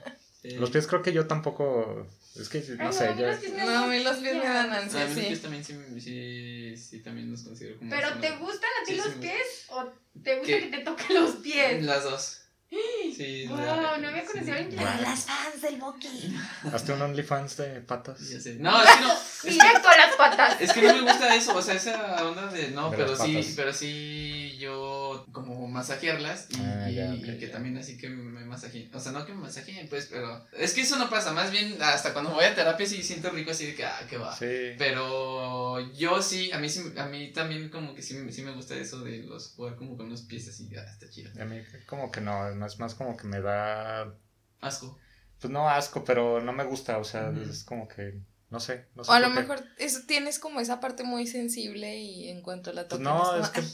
[0.43, 0.51] Sí.
[0.57, 2.07] Los pies creo que yo tampoco.
[2.35, 3.65] Es que no Ay, sé, no, yo.
[3.65, 5.41] No, a mí los pies me dan Ah, a ansia, mí los pies sí.
[5.41, 7.89] también sí, sí, sí, también los considero como...
[7.89, 9.91] ¿Pero te gustan a ti Sí, los sí me- pies o
[10.23, 10.69] te gusta ¿Qué?
[10.69, 11.83] que te toquen los pies?
[11.83, 12.40] Las dos.
[13.15, 13.45] Sí.
[13.47, 16.35] Wow, la- no había conocido a alguien que- las fans del Boki.
[16.73, 18.29] Hazte un OnlyFans de patas.
[18.29, 18.55] Ya sé.
[18.55, 19.11] No, es que no.
[19.13, 20.61] Es que, Directo a las patas.
[20.61, 23.53] es que no me gusta eso, o sea, esa onda de no, De pero sí,
[23.55, 27.51] pero sí yo como masajearlas y, Ah, ya, y ok, que ya.
[27.51, 28.93] también así que me masajeen.
[28.95, 31.81] O sea, no que me masajeen, pues, pero es que eso no pasa, más bien
[31.81, 34.33] hasta cuando voy a terapia sí siento rico así de que ah, que va.
[34.35, 34.75] Sí.
[34.77, 38.51] Pero yo sí, a mí sí, a mí también como que sí, me- sí me
[38.53, 41.31] gusta eso de los jugar como con los pies así, ah, está chido.
[41.41, 44.13] A mí como que no, no es más como que me da
[44.61, 44.97] Asco.
[45.39, 48.19] Pues no asco, pero no me gusta, o sea, es como que,
[48.51, 49.09] no sé, no sé.
[49.11, 49.33] O a lo qué.
[49.41, 53.03] mejor eso, tienes como esa parte muy sensible y en cuanto la Pues toques.
[53.03, 53.67] no, como, es que "Ay".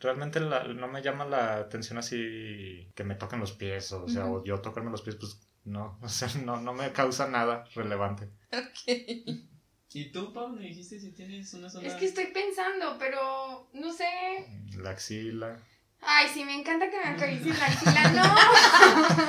[0.00, 4.26] Realmente la- no me llama la atención así que me toquen los pies, o sea,
[4.26, 8.30] o yo tocarme los pies, pues no, o sea, no, no me causa nada relevante.
[8.52, 9.46] Ok.
[9.92, 11.86] ¿Y tú, Pablo, me dijiste si tienes una zona?
[11.88, 14.06] Es que estoy pensando, pero no sé.
[14.78, 15.58] La axila.
[16.02, 18.10] Ay, sí, me encanta que me acaricien la axila.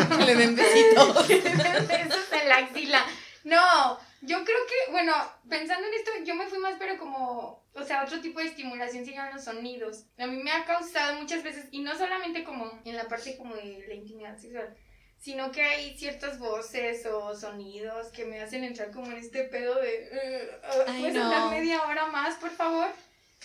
[0.09, 1.25] No, Que le den besitos.
[1.27, 3.05] que me den besos en la axila.
[3.43, 5.13] No, yo creo que, bueno,
[5.49, 9.03] pensando en esto, yo me fui más, pero como, o sea, otro tipo de estimulación
[9.03, 10.05] serían los sonidos.
[10.17, 13.55] A mí me ha causado muchas veces, y no solamente como en la parte como
[13.55, 14.75] de la intimidad sexual,
[15.17, 19.75] sino que hay ciertas voces o sonidos que me hacen entrar como en este pedo
[19.75, 20.51] de, eh,
[20.87, 22.87] Ay, ¿puedes hablar media hora más, por favor?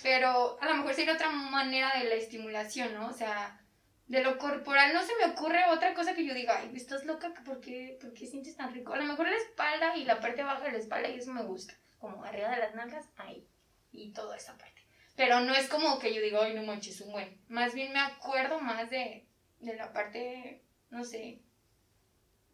[0.03, 3.09] Pero a lo mejor sería otra manera de la estimulación, ¿no?
[3.09, 3.59] O sea,
[4.07, 7.33] de lo corporal no se me ocurre otra cosa que yo diga, ay, estás loca,
[7.45, 8.93] ¿por qué, ¿por qué sientes tan rico?
[8.93, 11.43] A lo mejor la espalda y la parte baja de la espalda y eso me
[11.43, 13.49] gusta, como arriba de las nalgas, ahí,
[13.91, 14.87] y toda esa parte.
[15.17, 17.41] Pero no es como que yo diga, ay, no manches, un buen.
[17.49, 19.27] Más bien me acuerdo más de,
[19.61, 21.41] de la parte, no sé,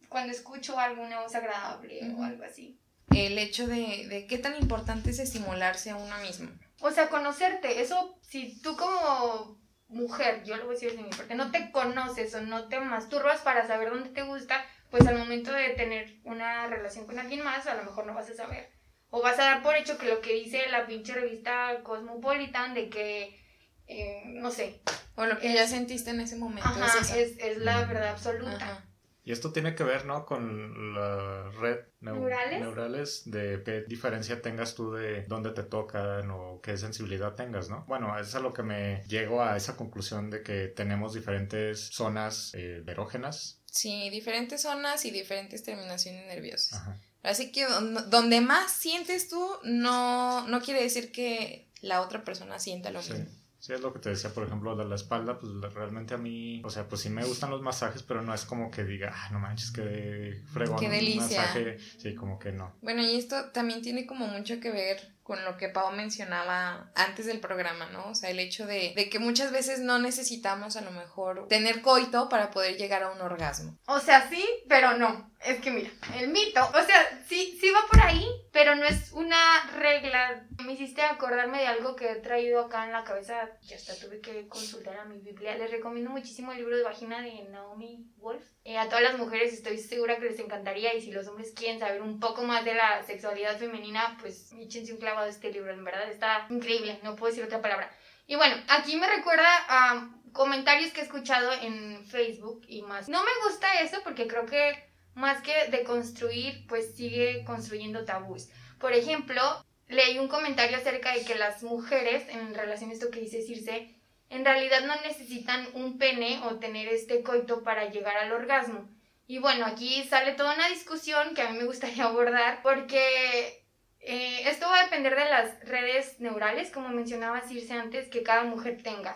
[0.08, 2.78] cuando escucho alguna voz agradable o algo así.
[3.10, 6.50] El hecho de, de qué tan importante es estimularse a uno mismo.
[6.80, 9.61] O sea, conocerte, eso, si tú como
[9.92, 13.40] mujer, yo lo voy a decir desde parte, no te conoces o no te masturbas
[13.40, 17.66] para saber dónde te gusta, pues al momento de tener una relación con alguien más,
[17.66, 18.70] a lo mejor no vas a saber.
[19.10, 22.88] O vas a dar por hecho que lo que dice la pinche revista Cosmopolitan de
[22.88, 23.38] que,
[23.86, 24.80] eh, no sé,
[25.14, 26.66] O lo que Es- ya sentiste en ese momento.
[26.66, 28.56] ajá, es es, es la verdad absoluta.
[28.56, 28.84] Ajá.
[29.24, 30.26] Y esto tiene que ver, ¿no?
[30.26, 32.60] Con la red neu- ¿Neurales?
[32.60, 37.84] neurales de qué diferencia tengas tú de dónde te tocan o qué sensibilidad tengas, ¿no?
[37.86, 42.50] Bueno, es a lo que me llego a esa conclusión de que tenemos diferentes zonas
[42.54, 43.60] eh, erógenas.
[43.66, 46.80] Sí, diferentes zonas y diferentes terminaciones nerviosas.
[46.80, 47.00] Ajá.
[47.22, 52.58] Así que don- donde más sientes tú, no, no quiere decir que la otra persona
[52.58, 53.12] sienta lo Sí.
[53.12, 53.26] mismo.
[53.28, 56.62] Sí, es lo que te decía, por ejemplo, de la espalda, pues realmente a mí,
[56.64, 59.28] o sea, pues sí me gustan los masajes, pero no es como que diga, ah,
[59.30, 60.80] no manches, qué fregón.
[60.80, 61.78] Qué un masaje.
[61.78, 62.74] Sí, como que no.
[62.82, 67.26] Bueno, y esto también tiene como mucho que ver con lo que Pau mencionaba antes
[67.26, 68.08] del programa, ¿no?
[68.08, 71.80] O sea, el hecho de, de que muchas veces no necesitamos a lo mejor tener
[71.82, 73.78] coito para poder llegar a un orgasmo.
[73.86, 75.30] O sea, sí, pero no.
[75.44, 79.10] Es que mira, el mito, o sea, sí, sí va por ahí, pero no es
[79.12, 79.36] una
[79.76, 80.46] regla.
[80.64, 84.20] Me hiciste acordarme de algo que he traído acá en la cabeza y hasta tuve
[84.20, 85.56] que consultar a mi Biblia.
[85.56, 88.44] Les recomiendo muchísimo el libro de Vagina de Naomi Wolf.
[88.64, 91.80] Eh, a todas las mujeres estoy segura que les encantaría y si los hombres quieren
[91.80, 95.72] saber un poco más de la sexualidad femenina, pues échense un clavado a este libro.
[95.72, 97.90] En verdad está increíble, no puedo decir otra palabra.
[98.28, 103.08] Y bueno, aquí me recuerda a comentarios que he escuchado en Facebook y más.
[103.08, 108.48] No me gusta eso porque creo que más que de construir, pues sigue construyendo tabús.
[108.78, 109.42] Por ejemplo,
[109.88, 114.01] leí un comentario acerca de que las mujeres, en relación a esto que dice Circe,
[114.32, 118.88] en realidad no necesitan un pene o tener este coito para llegar al orgasmo.
[119.26, 123.62] Y bueno, aquí sale toda una discusión que a mí me gustaría abordar porque
[124.00, 128.44] eh, esto va a depender de las redes neurales, como mencionaba Circe antes, que cada
[128.44, 129.14] mujer tenga.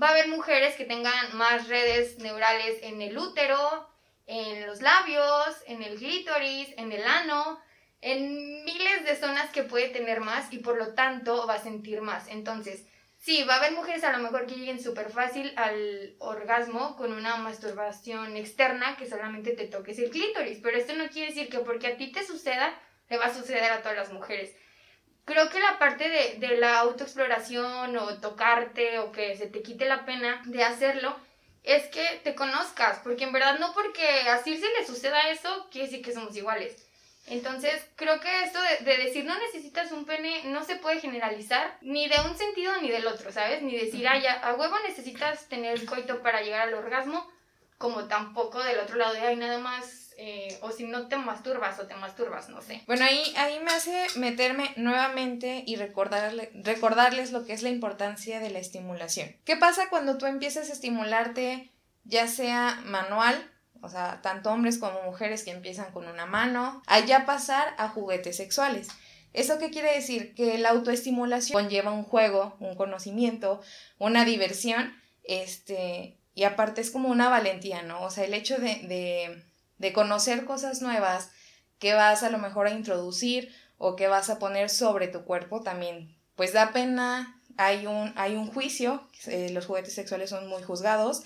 [0.00, 3.88] Va a haber mujeres que tengan más redes neurales en el útero,
[4.26, 7.58] en los labios, en el clítoris, en el ano,
[8.02, 12.02] en miles de zonas que puede tener más y por lo tanto va a sentir
[12.02, 12.28] más.
[12.28, 12.84] Entonces,
[13.20, 17.12] sí, va a haber mujeres a lo mejor que lleguen súper fácil al orgasmo con
[17.12, 21.60] una masturbación externa que solamente te toques el clítoris, pero esto no quiere decir que
[21.60, 22.74] porque a ti te suceda,
[23.08, 24.54] le va a suceder a todas las mujeres.
[25.24, 29.86] Creo que la parte de, de la autoexploración o tocarte o que se te quite
[29.86, 31.14] la pena de hacerlo
[31.62, 35.88] es que te conozcas, porque en verdad no porque a Circe le suceda eso, quiere
[35.88, 36.89] decir que somos iguales.
[37.30, 41.78] Entonces, creo que esto de, de decir no necesitas un pene no se puede generalizar
[41.80, 43.62] ni de un sentido ni del otro, ¿sabes?
[43.62, 47.30] Ni decir, ya, a huevo necesitas tener coito para llegar al orgasmo,
[47.78, 51.78] como tampoco del otro lado de ahí nada más, eh, o si no te masturbas
[51.78, 52.82] o te masturbas, no sé.
[52.86, 58.38] Bueno, ahí, ahí me hace meterme nuevamente y recordarle, recordarles lo que es la importancia
[58.38, 59.34] de la estimulación.
[59.46, 61.70] ¿Qué pasa cuando tú empiezas a estimularte,
[62.04, 63.50] ya sea manual,
[63.82, 67.88] o sea, tanto hombres como mujeres que empiezan con una mano, a ya pasar a
[67.88, 68.88] juguetes sexuales?
[69.32, 70.34] ¿Eso qué quiere decir?
[70.34, 73.60] Que la autoestimulación conlleva un juego, un conocimiento,
[73.98, 74.92] una diversión,
[75.24, 78.02] este, y aparte es como una valentía, ¿no?
[78.02, 79.44] O sea, el hecho de, de,
[79.78, 81.30] de conocer cosas nuevas
[81.78, 85.62] que vas a lo mejor a introducir o que vas a poner sobre tu cuerpo
[85.62, 90.62] también, pues da pena, hay un, hay un juicio, eh, los juguetes sexuales son muy
[90.62, 91.24] juzgados,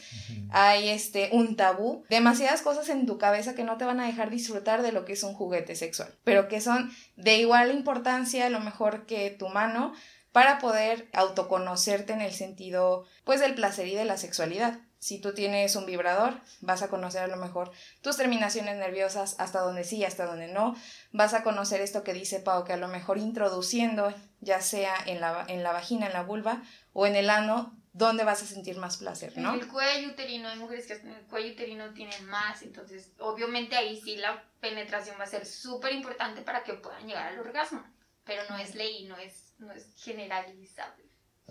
[0.50, 4.30] hay este, un tabú, demasiadas cosas en tu cabeza que no te van a dejar
[4.30, 8.50] disfrutar de lo que es un juguete sexual, pero que son de igual importancia a
[8.50, 9.94] lo mejor que tu mano
[10.32, 14.80] para poder autoconocerte en el sentido pues del placer y de la sexualidad.
[15.04, 17.70] Si tú tienes un vibrador, vas a conocer a lo mejor
[18.00, 20.74] tus terminaciones nerviosas, hasta donde sí, hasta donde no.
[21.12, 24.14] Vas a conocer esto que dice Pau, que a lo mejor introduciendo,
[24.44, 28.24] ya sea en la, en la vagina, en la vulva o en el ano, donde
[28.24, 29.54] vas a sentir más placer, ¿no?
[29.54, 33.76] En el cuello uterino, hay mujeres que en el cuello uterino tienen más, entonces obviamente
[33.76, 37.84] ahí sí la penetración va a ser súper importante para que puedan llegar al orgasmo,
[38.24, 41.04] pero no es ley, no es, no es generalizable.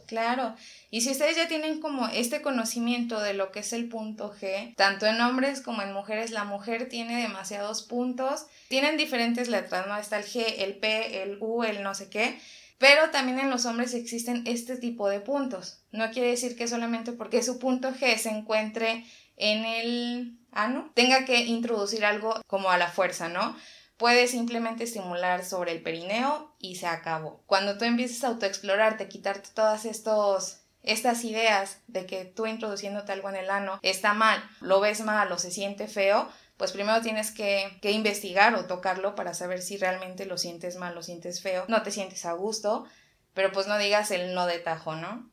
[0.08, 0.56] Claro,
[0.90, 4.76] y si ustedes ya tienen como este conocimiento de lo que es el punto G,
[4.76, 9.96] tanto en hombres como en mujeres, la mujer tiene demasiados puntos, tienen diferentes letras, ¿no?
[9.96, 12.42] Está el G, el P, el U, el no sé qué,
[12.78, 15.84] pero también en los hombres existen este tipo de puntos.
[15.92, 19.06] No quiere decir que solamente porque su punto G se encuentre
[19.38, 23.56] en el ano, tenga que introducir algo como a la fuerza, ¿no?
[23.98, 27.44] Puedes simplemente estimular sobre el perineo y se acabó.
[27.46, 33.30] Cuando tú empieces a autoexplorarte, quitarte todas estos estas ideas de que tú introduciéndote algo
[33.30, 36.30] en el ano está mal, lo ves mal o se siente feo,
[36.64, 40.95] pues primero tienes que, que, investigar o tocarlo para saber si realmente lo sientes mal,
[40.95, 42.86] lo sientes feo, no te sientes a gusto,
[43.34, 45.30] pero pues no digas el no de tajo, ¿no?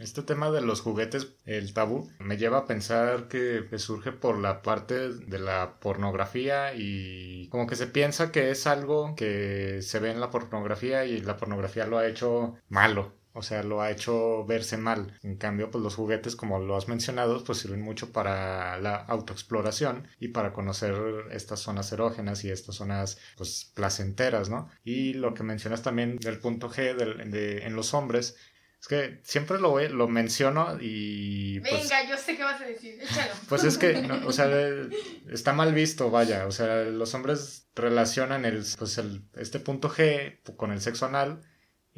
[0.00, 4.62] Este tema de los juguetes, el tabú, me lleva a pensar que surge por la
[4.62, 10.12] parte de la pornografía y como que se piensa que es algo que se ve
[10.12, 13.17] en la pornografía y la pornografía lo ha hecho malo.
[13.38, 15.16] O sea, lo ha hecho verse mal.
[15.22, 20.08] En cambio, pues los juguetes, como lo has mencionado, pues sirven mucho para la autoexploración
[20.18, 20.94] y para conocer
[21.30, 24.68] estas zonas erógenas y estas zonas, pues, placenteras, ¿no?
[24.84, 28.36] Y lo que mencionas también del punto G de, en los hombres,
[28.80, 31.60] es que siempre lo, lo menciono y...
[31.60, 33.32] Pues, Venga, yo sé qué vas a decir, échalo.
[33.48, 34.48] Pues es que, o sea,
[35.30, 36.46] está mal visto, vaya.
[36.46, 41.40] O sea, los hombres relacionan el, pues el, este punto G con el sexo anal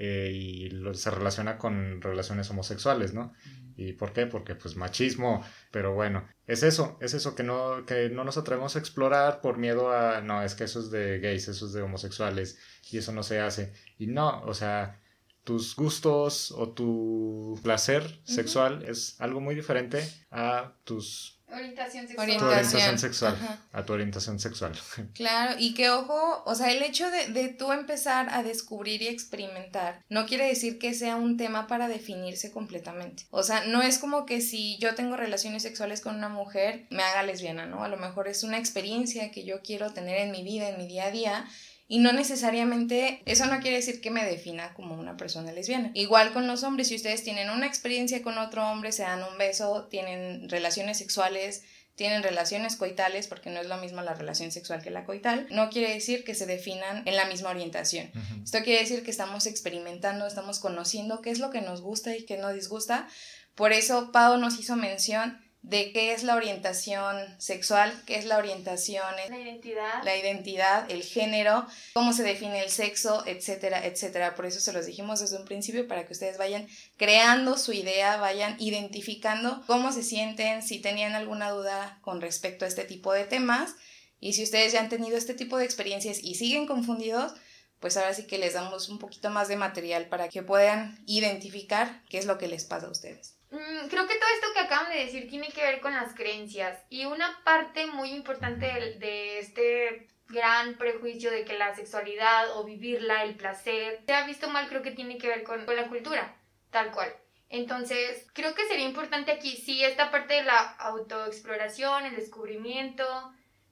[0.03, 3.35] eh, y se relaciona con relaciones homosexuales, ¿no?
[3.77, 4.25] ¿Y por qué?
[4.25, 8.77] Porque pues machismo, pero bueno, es eso, es eso que no, que no nos atrevemos
[8.77, 11.83] a explorar por miedo a, no, es que eso es de gays, eso es de
[11.83, 12.59] homosexuales
[12.91, 13.75] y eso no se hace.
[13.99, 14.99] Y no, o sea,
[15.45, 22.31] tus gustos o tu placer sexual es algo muy diferente a tus Orientación sexual.
[22.31, 23.61] orientación sexual.
[23.73, 24.73] A tu orientación sexual.
[25.15, 29.09] Claro, y que ojo, o sea, el hecho de, de, tú empezar a descubrir y
[29.09, 33.25] experimentar no quiere decir que sea un tema para definirse completamente.
[33.31, 37.03] O sea, no es como que si yo tengo relaciones sexuales con una mujer, me
[37.03, 37.85] haga lesbiana, ¿no?
[37.85, 40.87] A lo mejor es una experiencia que yo quiero tener en mi vida, en mi
[40.87, 41.49] día a día,
[41.91, 45.91] y no necesariamente, eso no quiere decir que me defina como una persona lesbiana.
[45.95, 49.37] Igual con los hombres, si ustedes tienen una experiencia con otro hombre, se dan un
[49.37, 51.65] beso, tienen relaciones sexuales,
[51.97, 55.69] tienen relaciones coitales, porque no es lo mismo la relación sexual que la coital, no
[55.69, 58.09] quiere decir que se definan en la misma orientación.
[58.45, 62.25] Esto quiere decir que estamos experimentando, estamos conociendo qué es lo que nos gusta y
[62.25, 63.09] qué nos disgusta.
[63.57, 68.39] Por eso Pau nos hizo mención de qué es la orientación sexual, qué es la
[68.39, 74.35] orientación, la identidad, la identidad, el género, cómo se define el sexo, etcétera, etcétera.
[74.35, 78.17] Por eso se los dijimos desde un principio para que ustedes vayan creando su idea,
[78.17, 83.25] vayan identificando cómo se sienten, si tenían alguna duda con respecto a este tipo de
[83.25, 83.75] temas
[84.19, 87.33] y si ustedes ya han tenido este tipo de experiencias y siguen confundidos,
[87.81, 92.03] pues ahora sí que les damos un poquito más de material para que puedan identificar
[92.09, 93.40] qué es lo que les pasa a ustedes.
[93.51, 96.79] Mm, creo que todo esto que acaban de decir tiene que ver con las creencias
[96.89, 98.67] y una parte muy importante
[98.99, 104.49] de, este gran prejuicio de que la sexualidad o vivirla, el placer, se ha visto
[104.49, 106.37] mal, creo que tiene que ver con, con la cultura,
[106.71, 107.13] tal cual.
[107.49, 113.05] Entonces, creo que sería importante aquí, sí, esta parte de la autoexploración, el descubrimiento,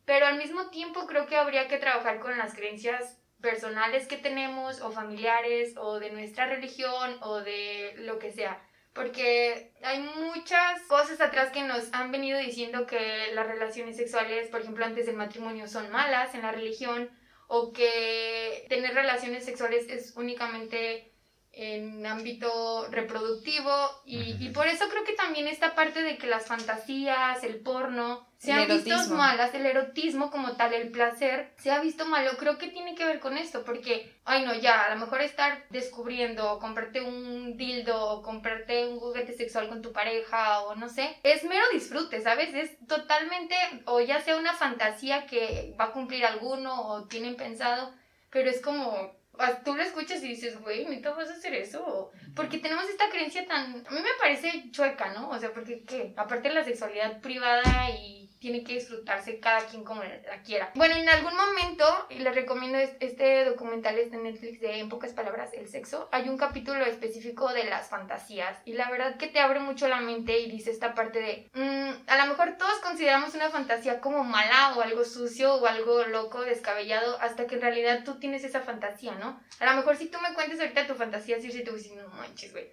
[0.05, 4.81] pero al mismo tiempo creo que habría que trabajar con las creencias personales que tenemos
[4.81, 8.61] o familiares o de nuestra religión o de lo que sea
[8.99, 14.61] porque hay muchas cosas atrás que nos han venido diciendo que las relaciones sexuales, por
[14.61, 17.09] ejemplo, antes del matrimonio son malas en la religión
[17.47, 21.13] o que tener relaciones sexuales es únicamente
[21.59, 23.73] en ámbito reproductivo
[24.05, 28.29] y, y, por eso creo que también esta parte de que las fantasías, el porno,
[28.39, 32.59] se han visto malas, el erotismo como tal, el placer, se ha visto malo, creo
[32.59, 36.53] que tiene que ver con esto, porque, ay no, ya, a lo mejor estar descubriendo,
[36.53, 41.17] o comprarte un dildo, o comprarte un juguete sexual con tu pareja, o no sé,
[41.25, 42.55] es mero disfrute, ¿sabes?
[42.55, 43.57] Es totalmente,
[43.87, 47.93] o ya sea una fantasía que va a cumplir alguno, o tienen pensado,
[48.31, 49.18] pero es como
[49.64, 52.11] tú lo escuchas y dices, güey, ¿neta vas a hacer eso?
[52.34, 53.86] Porque tenemos esta creencia tan...
[53.86, 55.30] A mí me parece chueca, ¿no?
[55.30, 56.12] O sea, porque, ¿qué?
[56.16, 60.70] Aparte de la sexualidad privada y tiene que disfrutarse cada quien como la quiera.
[60.74, 65.12] Bueno, en algún momento, y les recomiendo este documental es de Netflix de En pocas
[65.12, 69.41] palabras, el sexo, hay un capítulo específico de las fantasías y la verdad que te
[69.41, 73.34] abre mucho la mente y dice esta parte de, mm, a lo mejor todos consideramos
[73.34, 78.03] una fantasía como mala o algo sucio o algo loco, descabellado, hasta que en realidad
[78.05, 79.41] tú tienes esa fantasía, ¿no?
[79.59, 81.82] A lo mejor si tú me cuentes ahorita tu fantasía, sí, sí te voy a
[81.82, 82.68] decir, no manches, güey.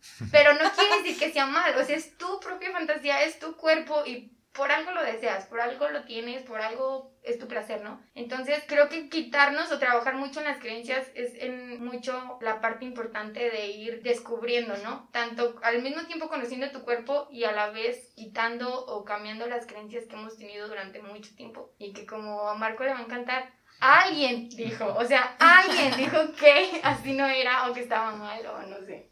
[0.32, 3.56] Pero no quiere decir que sea mal, o sea, es tu propia fantasía, es tu
[3.56, 7.80] cuerpo y por algo lo deseas, por algo lo tienes, por algo es tu placer,
[7.80, 7.98] ¿no?
[8.14, 12.84] Entonces creo que quitarnos o trabajar mucho en las creencias es en mucho la parte
[12.84, 15.08] importante de ir descubriendo, ¿no?
[15.12, 19.64] Tanto al mismo tiempo conociendo tu cuerpo y a la vez quitando o cambiando las
[19.64, 23.04] creencias que hemos tenido durante mucho tiempo y que como a Marco le va a
[23.04, 23.50] encantar,
[23.80, 28.60] alguien dijo, o sea, alguien dijo que así no era o que estaba mal o
[28.66, 29.09] no sé.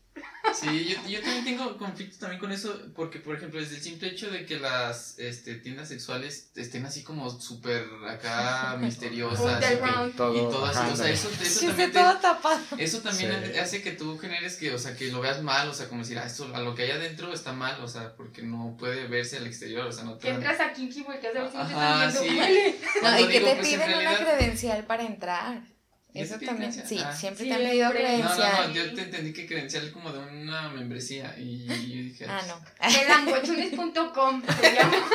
[0.54, 4.08] Sí, yo, yo, también tengo conflictos también con eso, porque por ejemplo, desde el simple
[4.08, 9.76] hecho de que las este, tiendas sexuales estén así como súper acá misteriosas y, que,
[10.16, 14.56] todo, y todo así, o sea, eso, eso también, eso también hace que tú generes
[14.56, 16.74] que, o sea, que lo veas mal, o sea, como decir, ah, esto, a lo
[16.74, 20.04] que hay adentro está mal, o sea, porque no puede verse al exterior, o sea,
[20.04, 20.28] no te...
[20.28, 22.76] Que entras a Kinky porque a ver si Ajá, te sí.
[23.02, 25.77] No, y que te pues, piden una credencial para entrar.
[26.14, 27.14] Eso también, sí, ah.
[27.14, 28.38] siempre te han pedido credencial.
[28.38, 32.26] No, no, no, yo te entendí que credencial como de una membresía y yo dije...
[32.26, 32.88] Ah, no.
[32.88, 34.92] Elangochones.com se llama.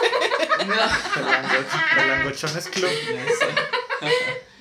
[0.64, 2.30] No.
[2.30, 2.90] El Club.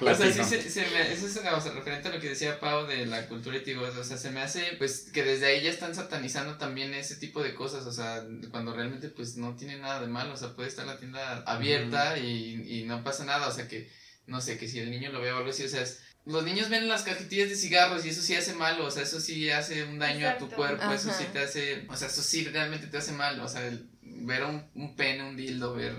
[0.00, 2.58] O sea, sí, se, se me, eso es o sea, referente a lo que decía
[2.58, 5.62] Pau de la cultura y digo, o sea, se me hace pues que desde ahí
[5.62, 9.78] ya están satanizando también ese tipo de cosas, o sea, cuando realmente pues no tiene
[9.78, 13.46] nada de malo, o sea, puede estar la tienda abierta y, y no pasa nada,
[13.46, 13.88] o sea, que
[14.32, 16.44] no sé, que si el niño lo ve o algo así, o sea, es- los
[16.44, 19.50] niños ven las cajetillas de cigarros y eso sí hace malo, o sea, eso sí
[19.50, 22.86] hace un daño a tu cuerpo, eso sí te hace, o sea, eso sí realmente
[22.88, 25.94] te hace mal, o sea, el- ver un, un pene, un dildo, ver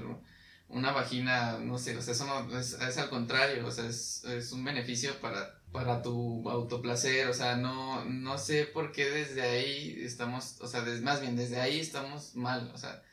[0.69, 4.23] una vagina, no sé, o sea, eso no, es, es al contrario, o sea, es,
[4.25, 9.41] es un beneficio para, para tu autoplacer, o sea, no, no sé por qué desde
[9.43, 13.03] ahí estamos, o sea, des- más bien desde ahí estamos mal, o sea,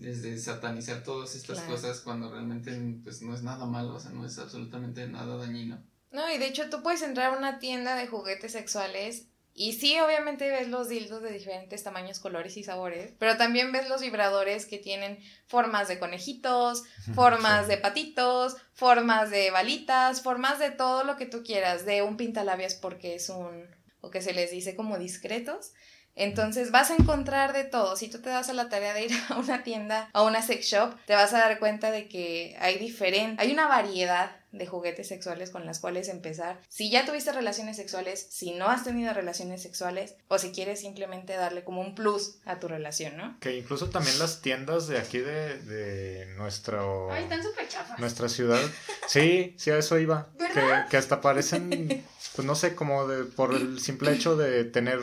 [0.00, 1.74] desde satanizar todas estas Claro.
[1.74, 2.72] cosas cuando realmente
[3.04, 5.82] pues no es nada malo, o sea, no es absolutamente nada dañino.
[6.10, 9.98] No, y de hecho tú puedes entrar a una tienda de juguetes sexuales y sí,
[10.00, 14.64] obviamente ves los dildos de diferentes tamaños, colores y sabores, pero también ves los vibradores
[14.64, 16.84] que tienen formas de conejitos,
[17.14, 17.72] formas Sí.
[17.72, 22.74] de patitos, formas de balitas, formas de todo lo que tú quieras, de un pintalabias
[22.74, 23.66] porque es un,
[24.00, 25.72] o que se les dice como discretos.
[26.16, 27.96] Entonces vas a encontrar de todo.
[27.96, 30.66] Si tú te das a la tarea de ir a una tienda, a una sex
[30.66, 35.06] shop, te vas a dar cuenta de que hay diferente, hay una variedad de juguetes
[35.06, 36.60] sexuales con las cuales empezar.
[36.68, 41.34] Si ya tuviste relaciones sexuales, si no has tenido relaciones sexuales, o si quieres simplemente
[41.34, 43.38] darle como un plus a tu relación, ¿no?
[43.38, 47.98] Que incluso también las tiendas de aquí de, de nuestro, Ay, están súper chafas.
[48.00, 48.60] nuestra ciudad.
[49.06, 50.28] Sí, sí, a eso iba.
[50.52, 52.04] Que, que hasta parecen,
[52.34, 54.98] pues no sé, como de, por el simple hecho de tener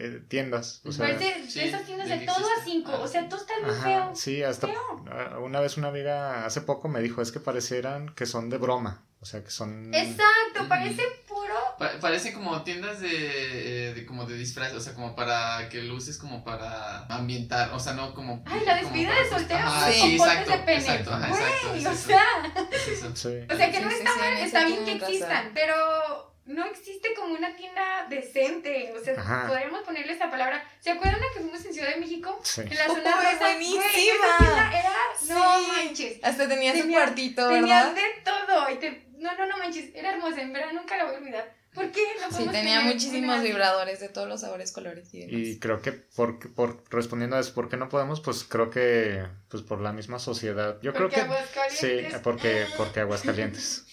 [0.00, 0.80] eh, tiendas.
[0.84, 2.92] O sea, Parece sí, de esas tiendas de todo a cinco.
[2.94, 4.16] Ah, O sea, todo está Ajá, feo.
[4.16, 4.80] sí, hasta Feo.
[5.10, 8.58] ah, una vez una amiga hace poco me dijo, es que parecieran que son de
[8.58, 9.94] broma, o sea, que son...
[9.94, 10.68] Exacto, Ujú.
[10.68, 11.54] parece puro.
[11.78, 15.82] Pa- parece como tiendas de, eh, de como de disfraz, o sea, como para que
[15.82, 18.42] luces como para ambientar, o sea, no como...
[18.46, 20.14] Ay, la despedida de soltero Ajá, Sí.
[20.16, 20.78] exacto, de pene.
[20.78, 22.24] exacto, ajá, exacto, Güey, es o sea,
[22.70, 26.64] es o sea que Sí, no está sí, mal, está bien que existan, pero no
[26.66, 28.92] existe como una tienda decente.
[28.98, 29.46] O sea, Ajá.
[29.48, 30.64] podríamos ponerle esa palabra.
[30.80, 32.40] ¿Se acuerdan a que fuimos en Ciudad de México?
[32.42, 32.62] Sí.
[32.62, 33.38] En la ¡Uy, zona rosa.
[33.38, 33.82] buenísima!
[33.82, 34.92] Güey, esa tienda era.
[35.28, 35.66] No Sí.
[35.68, 36.18] manches.
[36.22, 37.94] Hasta tenía su Tenía- cuartito, ¿verdad?
[37.94, 38.70] de todo.
[38.70, 39.06] Y te...
[39.18, 39.90] No, no, no manches.
[39.94, 40.40] Era hermosa.
[40.42, 41.60] En verdad nunca la voy a olvidar.
[41.74, 42.02] ¿Por qué?
[42.20, 45.34] No Sí, tenía muchísimos vibradores de todos los sabores, colores y demás.
[45.34, 48.20] Y creo que por, por respondiendo a eso, ¿por qué no podemos?
[48.20, 50.78] Pues creo que pues por la misma sociedad.
[50.82, 52.12] Yo Porque creo que Aguascalientes.
[52.12, 53.84] sí, porque porque Aguascalientes.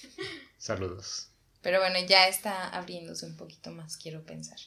[0.58, 1.27] Saludos.
[1.62, 4.58] Pero bueno, ya está abriéndose un poquito más, quiero pensar.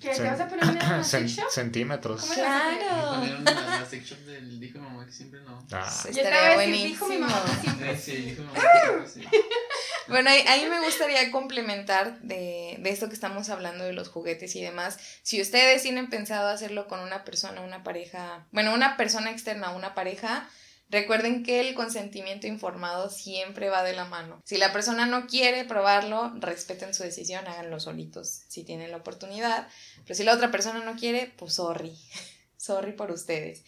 [0.00, 1.50] ¿Qué, ¿Te vas a poner una shop?
[1.50, 2.24] centímetros.
[2.24, 3.20] Claro.
[3.20, 5.66] Poner una, la sex shop del dijo mi mamá que siempre no.
[5.72, 7.28] Ah, Estaría decir, dijo mi buenísimo.
[7.28, 7.98] mamá que siempre.
[7.98, 8.60] Sí, dijo mi mamá
[9.04, 9.38] que siempre sí.
[10.08, 14.54] Bueno, ahí, ahí me gustaría complementar de, de esto que estamos hablando de los juguetes
[14.54, 14.98] y demás.
[15.22, 19.94] Si ustedes tienen pensado hacerlo con una persona, una pareja, bueno, una persona externa, una
[19.94, 20.46] pareja,
[20.94, 24.40] recuerden que el consentimiento informado siempre va de la mano.
[24.44, 29.68] Si la persona no quiere probarlo, respeten su decisión, háganlo solitos si tienen la oportunidad.
[30.04, 31.92] Pero si la otra persona no quiere, pues sorry.
[32.56, 33.64] sorry por ustedes.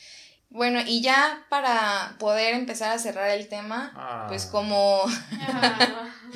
[0.49, 5.05] Bueno, y ya para poder empezar a cerrar el tema, ah, pues como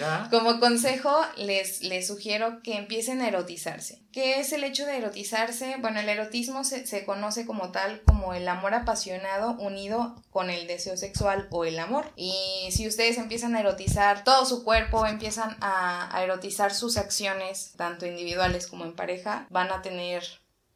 [0.02, 4.02] Ah, como consejo, les, les sugiero que empiecen a erotizarse.
[4.12, 5.76] ¿Qué es el hecho de erotizarse?
[5.80, 10.66] Bueno, el erotismo se, se conoce como tal como el amor apasionado unido con el
[10.66, 12.12] deseo sexual o el amor.
[12.16, 17.72] Y si ustedes empiezan a erotizar todo su cuerpo, empiezan a, a erotizar sus acciones,
[17.76, 20.24] tanto individuales como en pareja, van a tener,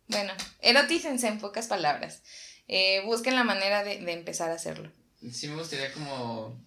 [0.08, 2.22] bueno, erotícense en pocas palabras.
[2.68, 4.90] Eh, busquen la manera de, de empezar a hacerlo.
[5.30, 6.58] sí me gustaría como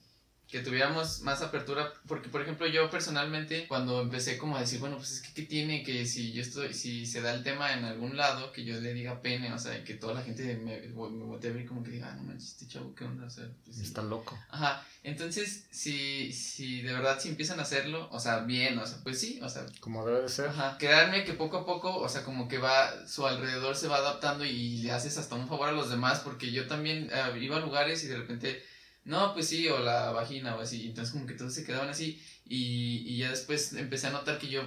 [0.50, 4.98] que tuviéramos más apertura, porque por ejemplo yo personalmente cuando empecé como a decir, bueno,
[4.98, 7.84] pues es que qué tiene que si yo estoy, si se da el tema en
[7.84, 11.26] algún lado, que yo le diga pene, o sea, que toda la gente me, me
[11.26, 13.26] voltee a ver como que diga, ah, no manches, este chavo, ¿qué onda?
[13.26, 13.80] O sea, pues.
[13.80, 14.40] Está loco.
[14.50, 19.00] Ajá, entonces si, si de verdad si empiezan a hacerlo, o sea, bien, o sea,
[19.04, 20.50] pues sí, o sea, Como debe de ser.
[20.50, 23.98] Ajá, créanme que poco a poco, o sea, como que va, su alrededor se va
[23.98, 27.58] adaptando y le haces hasta un favor a los demás, porque yo también eh, iba
[27.58, 28.64] a lugares y de repente,
[29.08, 32.22] no, pues sí, o la vagina o así, entonces como que todos se quedaban así
[32.46, 34.62] y, y ya después empecé a notar que yo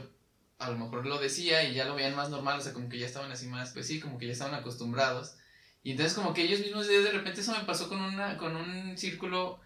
[0.59, 2.99] a lo mejor lo decía y ya lo veían más normal, o sea, como que
[2.99, 5.37] ya estaban así más, pues sí, como que ya estaban acostumbrados.
[5.83, 8.99] Y entonces como que ellos mismos de repente eso me pasó con una con un
[8.99, 9.61] círculo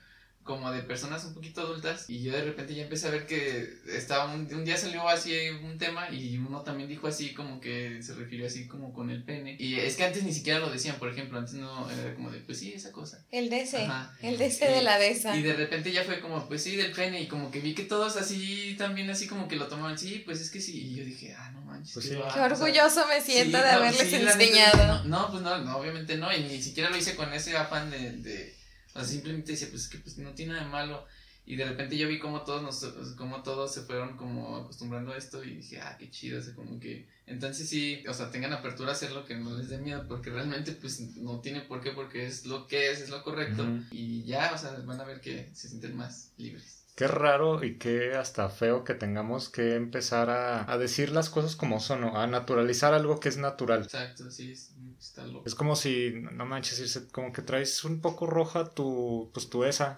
[0.45, 3.79] como de personas un poquito adultas y yo de repente ya empecé a ver que
[3.89, 5.33] estaba un, un día salió así
[5.63, 9.25] un tema y uno también dijo así como que se refirió así como con el
[9.25, 12.31] pene y es que antes ni siquiera lo decían por ejemplo antes no era como
[12.31, 14.15] de pues sí esa cosa El DC, Ajá.
[14.23, 15.35] el DC de la DESA.
[15.37, 17.85] y de repente ya fue como pues sí del pene y como que vi que
[17.85, 21.05] todos así también así como que lo tomaban sí pues es que sí y yo
[21.05, 22.21] dije ah no manches Pues qué sí.
[22.21, 25.05] va", Qué o sea, orgulloso me siento Sí, de no, haberles sí, enseñado.
[25.05, 27.91] No, no, pues no, no, obviamente no, y ni siquiera lo hice con ese afán
[27.91, 28.55] de, de
[28.95, 31.05] o sea, simplemente decía, pues es que pues, no tiene nada de malo.
[31.47, 35.19] Y de repente yo vi como todos nos, como todos se fueron como acostumbrando a
[35.19, 38.55] esto y dije, ah, qué chido, o sea, como que, entonces sí, o sea, tengan
[38.55, 41.91] apertura a hacerlo que no les dé miedo, porque realmente pues no tiene por qué,
[41.91, 45.21] porque es lo que es, es lo correcto, y ya, o sea, van a ver
[45.21, 46.84] que se sienten más libres.
[46.95, 51.57] Qué raro y qué hasta feo que tengamos que empezar a, a decir las cosas
[51.57, 52.17] como son, ¿no?
[52.17, 53.83] a naturalizar algo que es natural.
[53.83, 55.43] Exacto, sí, es- está loco.
[55.45, 59.65] Es como si, no manches, Irse, como que traes un poco roja tu, pues tu
[59.65, 59.97] esa,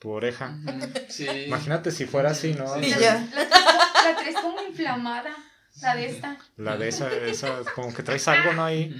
[0.00, 0.58] tu oreja.
[1.08, 1.26] Sí.
[1.46, 2.66] Imagínate si fuera así, ¿no?
[2.82, 2.90] Sí.
[3.00, 3.24] Ya.
[3.32, 3.44] La,
[4.12, 5.36] la traes como inflamada,
[5.80, 6.38] la de esta.
[6.56, 8.64] La de esa, esa, como que traes algo, ¿no?
[8.64, 8.92] Ahí.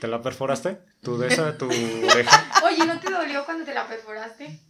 [0.00, 0.78] ¿te la perforaste?
[1.02, 2.48] Tu de esa, tu oreja.
[2.64, 4.60] Oye, ¿no te dolió cuando te la perforaste?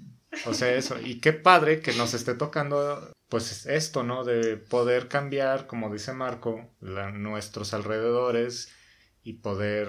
[0.46, 0.98] O sea, eso.
[1.00, 4.24] Y qué padre que nos esté tocando, pues esto, ¿no?
[4.24, 8.72] De poder cambiar, como dice Marco, la- nuestros alrededores
[9.22, 9.88] y poder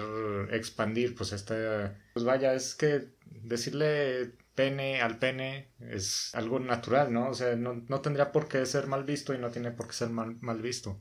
[0.52, 7.30] expandir, pues este, pues vaya, es que decirle pene al pene es algo natural, ¿no?
[7.30, 9.92] O sea, no, no tendría por qué ser mal visto y no tiene por qué
[9.94, 11.00] ser mal, mal visto.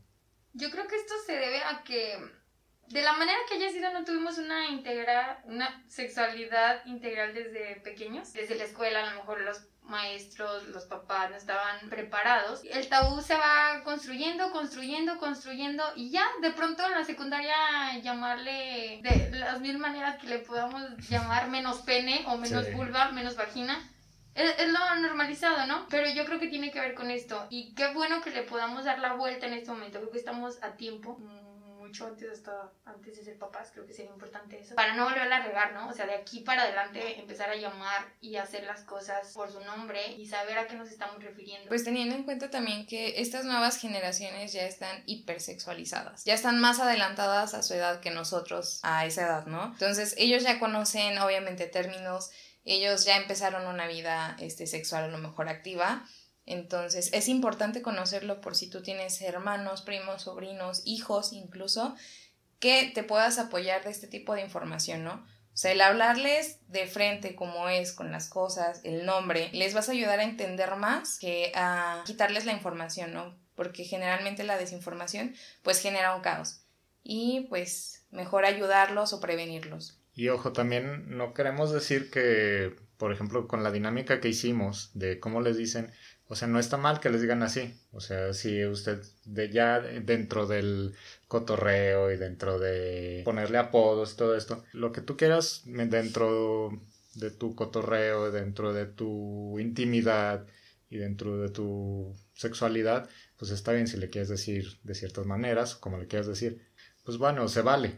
[0.54, 2.14] Yo creo que esto se debe a que
[2.90, 8.34] de la manera que haya sido no tuvimos una integra, una sexualidad integral desde pequeños.
[8.34, 12.62] Desde la escuela a lo mejor los maestros, los papás no estaban preparados.
[12.64, 17.56] El tabú se va construyendo, construyendo, construyendo y ya de pronto en la secundaria
[18.02, 22.72] llamarle de las mil maneras que le podamos llamar menos pene o menos Sí.
[22.72, 23.80] vulva, menos vagina.
[24.36, 25.88] Es, es lo normalizado, ¿no?
[25.90, 27.48] Pero yo creo que tiene que ver con esto.
[27.50, 30.00] Y qué bueno que le podamos dar la vuelta en este momento.
[30.00, 31.20] Creo que estamos a tiempo.
[31.90, 32.44] Mucho antes,
[32.86, 34.76] antes de ser papás, creo que sería importante eso.
[34.76, 35.90] Para no volver a regar, ¿no?
[35.90, 39.60] O sea, de aquí para adelante empezar a llamar y hacer las cosas por su
[39.62, 41.68] nombre y saber a qué nos estamos refiriendo.
[41.68, 46.80] Pues teniendo en cuenta también que estas nuevas generaciones ya están hipersexualizadas, ya están más
[46.80, 49.66] adelantadas a su edad que nosotros a esa edad, ¿no?
[49.66, 52.30] Entonces ellos ya conocen obviamente términos,
[52.66, 56.06] ellos ya empezaron una vida este, sexual a lo mejor activa,
[56.50, 61.96] entonces es importante conocerlo por si tú tienes hermanos, primos, sobrinos, hijos incluso,
[62.60, 65.14] que te puedas apoyar de este tipo de información, ¿no?
[65.14, 69.90] O sea, el hablarles de frente como es, con las cosas, el nombre, les vas
[69.90, 73.38] a ayudar a entender más que a quitarles la información, ¿no?
[73.56, 76.62] Porque generalmente la desinformación pues genera un caos.
[77.04, 80.00] Y pues mejor ayudarlos o prevenirlos.
[80.14, 85.20] Y ojo, también no queremos decir que, por ejemplo, con la dinámica que hicimos de
[85.20, 85.92] cómo les dicen,
[86.32, 87.74] o sea, no está mal que les digan así.
[87.92, 90.94] O sea, si usted de ya dentro del
[91.28, 96.70] cotorreo y dentro de ponerle apodos y todo esto, lo que tú quieras dentro
[97.16, 100.46] de tu cotorreo, dentro de tu intimidad
[100.88, 105.74] y dentro de tu sexualidad, pues está bien si le quieres decir de ciertas maneras
[105.76, 106.62] como le quieras decir.
[107.04, 107.98] Pues bueno, se vale.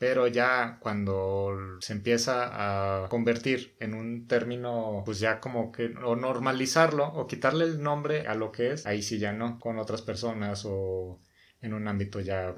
[0.00, 6.16] Pero ya cuando se empieza a convertir en un término, pues ya como que, o
[6.16, 10.00] normalizarlo, o quitarle el nombre a lo que es, ahí sí ya no, con otras
[10.00, 11.20] personas o
[11.60, 12.54] en un ámbito ya,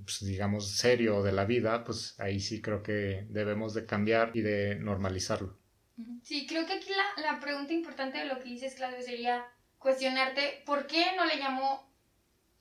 [0.00, 4.42] pues, digamos, serio de la vida, pues ahí sí creo que debemos de cambiar y
[4.42, 5.58] de normalizarlo.
[6.22, 9.44] Sí, creo que aquí la, la pregunta importante de lo que dices, Claudio, sería
[9.78, 11.92] cuestionarte por qué no le llamo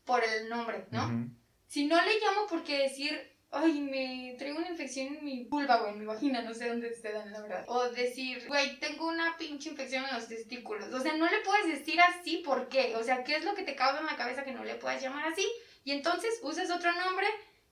[0.04, 1.30] por el nombre, ¿no?
[1.68, 5.88] Si no le llamo porque decir, ay, me traigo una infección en mi vulva o
[5.88, 7.66] en mi vagina, no sé dónde se dan, la verdad.
[7.68, 10.94] O decir, güey, tengo una pinche infección en los testículos.
[10.94, 12.96] O sea, no le puedes decir así, ¿por qué?
[12.96, 15.02] O sea, ¿qué es lo que te causa en la cabeza que no le puedas
[15.02, 15.48] llamar así?
[15.84, 17.28] Y entonces usas otro nombre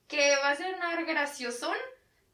[0.08, 1.78] que va a ser un graciosón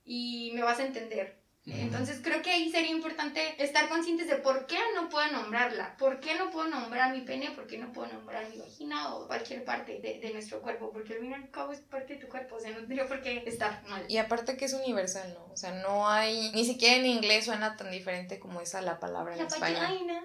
[0.06, 1.39] y me vas a entender.
[1.72, 6.20] Entonces creo que ahí sería importante estar conscientes de por qué no puedo nombrarla, por
[6.20, 9.64] qué no puedo nombrar mi pene, por qué no puedo nombrar mi vagina o cualquier
[9.66, 12.28] parte de, de nuestro cuerpo, porque al fin y al cabo es parte de tu
[12.28, 14.04] cuerpo, o sea, no tendría por qué estar mal.
[14.08, 15.52] Y aparte que es universal, ¿no?
[15.54, 19.34] O sea, no hay, ni siquiera en inglés suena tan diferente como esa la palabra
[19.34, 19.82] en La español.
[19.82, 20.24] vagina.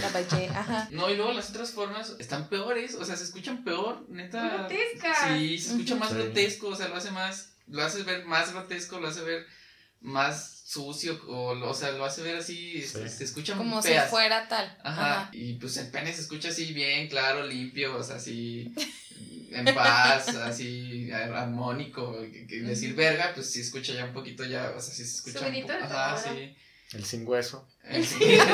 [0.00, 0.88] La vagina, ajá.
[0.90, 4.48] No, y luego las otras formas están peores, o sea, se escuchan peor, neta.
[4.68, 5.18] Grotescas.
[5.28, 6.14] Sí, se escucha más Sí.
[6.16, 9.46] grotesco, o sea, lo hace más, lo hace ver más grotesco, lo hace ver
[10.00, 13.08] más sucio, o, lo- o sea, lo hace ver así, Sí.
[13.08, 14.10] se, escucha Como muy si feas.
[14.10, 14.66] fuera tal.
[14.84, 15.12] Ajá.
[15.22, 15.30] Ajá.
[15.32, 18.70] y pues el pene se escucha así bien, claro, limpio, o sea, así
[19.50, 24.74] en paz, así armónico, que- que decir verga, pues sí escucha ya un poquito ya,
[24.76, 26.54] o sea, sí se escucha un poco, de ajá, sí.
[26.92, 27.66] El sin hueso.
[27.84, 28.16] El Sí.
[28.24, 28.46] el- el- El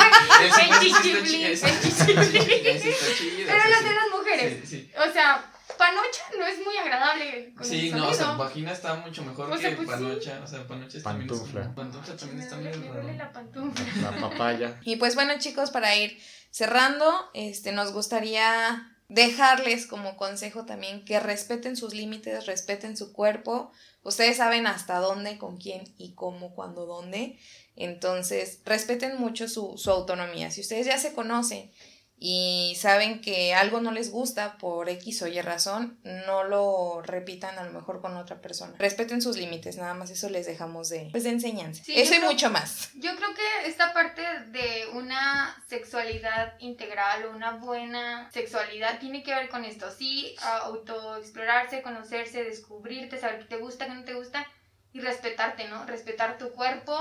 [2.77, 2.83] el
[3.17, 4.61] chido, Pero las de las mujeres.
[4.63, 4.91] Sí, sí.
[4.97, 8.95] O sea, panocha no es muy agradable con Sí, el no, o sea, vagina está
[8.95, 9.95] mucho mejor O sea, que pues sí.
[9.95, 11.63] panocha, o sea, panocha también es Pantufla.
[11.63, 14.11] como- pantufla también me está muy me duele la pantufla.
[14.11, 14.81] La papaya.
[14.85, 16.19] Y pues bueno chicos, para ir
[16.51, 23.71] cerrando, este, nos gustaría dejarles como consejo también que respeten sus límites, respeten su cuerpo.
[24.03, 27.39] Ustedes saben hasta dónde, con quién y cómo, cuándo, dónde.
[27.77, 30.51] Entonces, respeten mucho su, su autonomía.
[30.51, 31.71] Si ustedes ya se conocen
[32.17, 37.59] y saben que algo no les gusta por X o Y razón, no lo repitan
[37.59, 38.75] a lo mejor con otra persona.
[38.79, 41.83] Respeten sus límites, nada más eso les dejamos de, pues, de enseñanza.
[41.85, 42.91] Sí, eso y creo- mucho más.
[42.95, 49.35] Yo creo que esta parte de una sexualidad integral o una buena sexualidad tiene que
[49.35, 49.91] ver con esto.
[49.91, 54.47] Sí, autoexplorarse, conocerse, descubrirte, saber qué te gusta, qué no te gusta
[54.93, 55.85] y respetarte, ¿no?
[55.87, 56.95] Respetar tu cuerpo,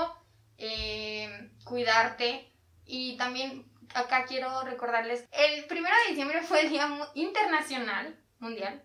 [0.58, 2.50] eh, cuidarte
[2.86, 8.82] y también acá quiero recordarles, el primero de diciembre fue el Día Internacional Mundial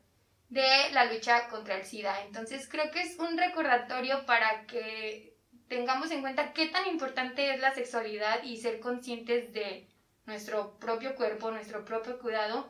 [0.49, 2.23] de la lucha contra el SIDA.
[2.25, 5.35] Entonces creo que es un recordatorio para que
[5.67, 9.87] tengamos en cuenta qué tan importante es la sexualidad y ser conscientes de
[10.25, 12.67] nuestro propio cuerpo, nuestro propio cuidado.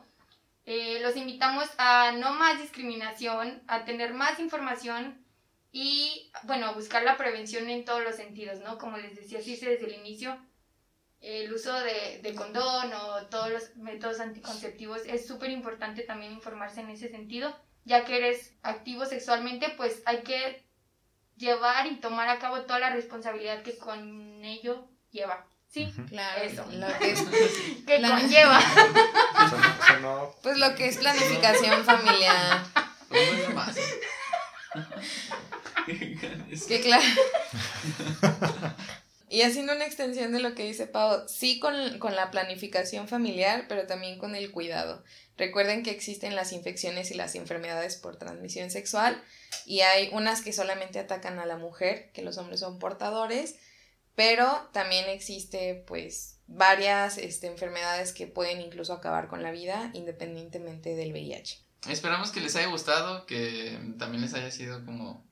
[0.66, 5.24] Eh, los invitamos a no más discriminación, a tener más información
[5.72, 8.78] y, bueno, a buscar la prevención en todos los sentidos, ¿no?
[8.78, 10.38] Como les decía Circe desde el inicio,
[11.20, 16.80] el uso de, de condón o todos los métodos anticonceptivos es súper importante también informarse
[16.80, 17.54] en ese sentido.
[17.84, 20.64] Ya que eres activo sexualmente, pues hay que
[21.36, 25.46] llevar y tomar a cabo toda la responsabilidad que con ello lleva.
[25.68, 25.90] ¿Sí?
[26.08, 26.66] Claro, Eso.
[26.72, 27.22] lo que es,
[27.86, 28.60] Que conlleva.
[29.50, 32.62] Sonó- sonó- pues lo que es planificación familiar.
[36.68, 37.02] Que claro.
[39.32, 43.66] Y haciendo una extensión de lo que dice Pau, sí con, con la planificación familiar,
[43.68, 45.04] pero también con el cuidado.
[45.36, 49.22] Recuerden que existen las infecciones y las enfermedades por transmisión sexual
[49.64, 53.54] y hay unas que solamente atacan a la mujer, que los hombres son portadores,
[54.16, 60.96] pero también existe pues varias este, enfermedades que pueden incluso acabar con la vida independientemente
[60.96, 61.64] del VIH.
[61.88, 65.29] Esperamos que les haya gustado, que también les haya sido como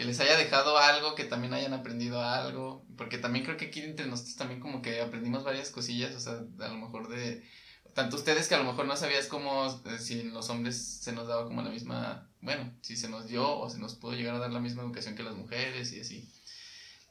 [0.00, 3.82] que les haya dejado algo, que también hayan aprendido algo, porque también creo que aquí
[3.82, 7.46] entre nosotros también como que aprendimos varias cosillas, o sea, a lo mejor de
[7.92, 11.12] tanto ustedes que a lo mejor no sabías cómo eh, si en los hombres se
[11.12, 14.34] nos daba como la misma, bueno, si se nos dio o se nos pudo llegar
[14.36, 16.32] a dar la misma educación que las mujeres y así.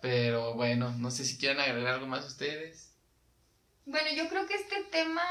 [0.01, 2.95] Pero bueno, no sé si quieren agregar algo más ustedes.
[3.85, 5.21] Bueno, yo creo que este tema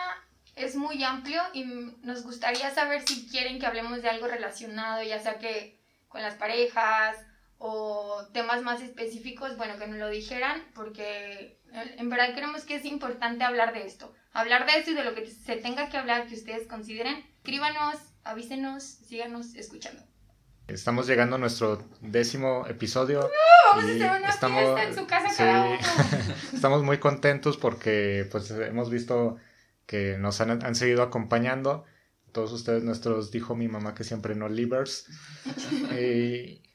[0.54, 5.18] es muy amplio y nos gustaría saber si quieren que hablemos de algo relacionado, ya
[5.18, 7.16] sea que con las parejas
[7.58, 12.76] o temas más específicos, bueno, que nos lo dijeran, porque en en verdad creemos que
[12.76, 14.14] es importante hablar de esto.
[14.32, 17.24] Hablar de esto y de lo que se tenga que hablar que ustedes consideren.
[17.36, 20.02] Escríbanos, avísenos, síganos escuchando.
[20.68, 23.28] Estamos llegando a nuestro décimo episodio.
[23.72, 25.78] Vamos a hacer una fiesta en su casa sí, cada uno.
[26.52, 29.38] estamos muy contentos porque pues hemos visto
[29.86, 31.84] que nos han, han seguido acompañando.
[32.32, 35.06] Todos ustedes, nuestros, dijo mi mamá que siempre no livers.
[35.98, 36.67] y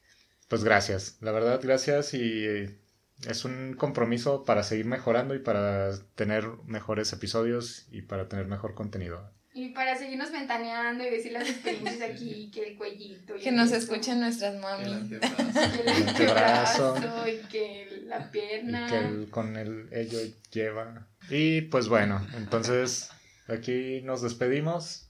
[0.48, 2.14] pues gracias, la verdad, gracias.
[2.14, 2.80] Y eh,
[3.28, 8.74] es un compromiso para seguir mejorando y para tener mejores episodios y para tener mejor
[8.76, 9.32] contenido.
[9.56, 13.36] Y para seguirnos ventaneando y decir las experiencias aquí, que el cuellito.
[13.38, 14.92] y Que el nos escuchen nuestras El mami.
[14.94, 15.72] antebrazo.
[15.72, 17.28] que el El antebrazo.
[17.28, 18.88] y que la Y pierna.
[18.90, 20.18] que el- con el ello
[20.52, 21.08] lleva.
[21.30, 23.10] Y pues bueno, entonces
[23.48, 25.08] aquí nos despedimos.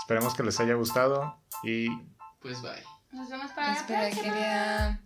[0.00, 1.86] Esperemos que les haya gustado y
[2.40, 2.72] Pues bye.
[3.12, 4.22] Nos vemos para la Espera, próxima.
[4.34, 5.00] quería...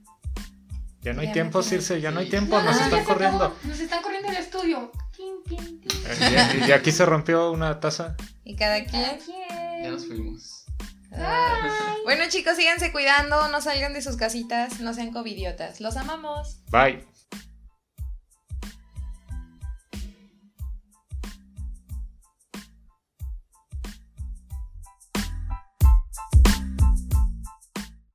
[1.03, 3.15] ya no hay Ya tiempo, Circe, ya no hay tiempo, No, nos no, están acabó.
[3.15, 3.57] corriendo.
[3.65, 4.93] Nos están corriendo el estudio.
[5.49, 8.17] Eh, Y, y aquí se rompió una taza.
[8.45, 9.03] Y cada quien...
[9.03, 9.83] Cada quien.
[9.85, 10.59] Ya nos fuimos.
[12.05, 15.81] Bueno chicos, síganse cuidando, no salgan de sus casitas, no sean covidiotas.
[15.81, 16.61] Los amamos.
[16.71, 17.05] Bye.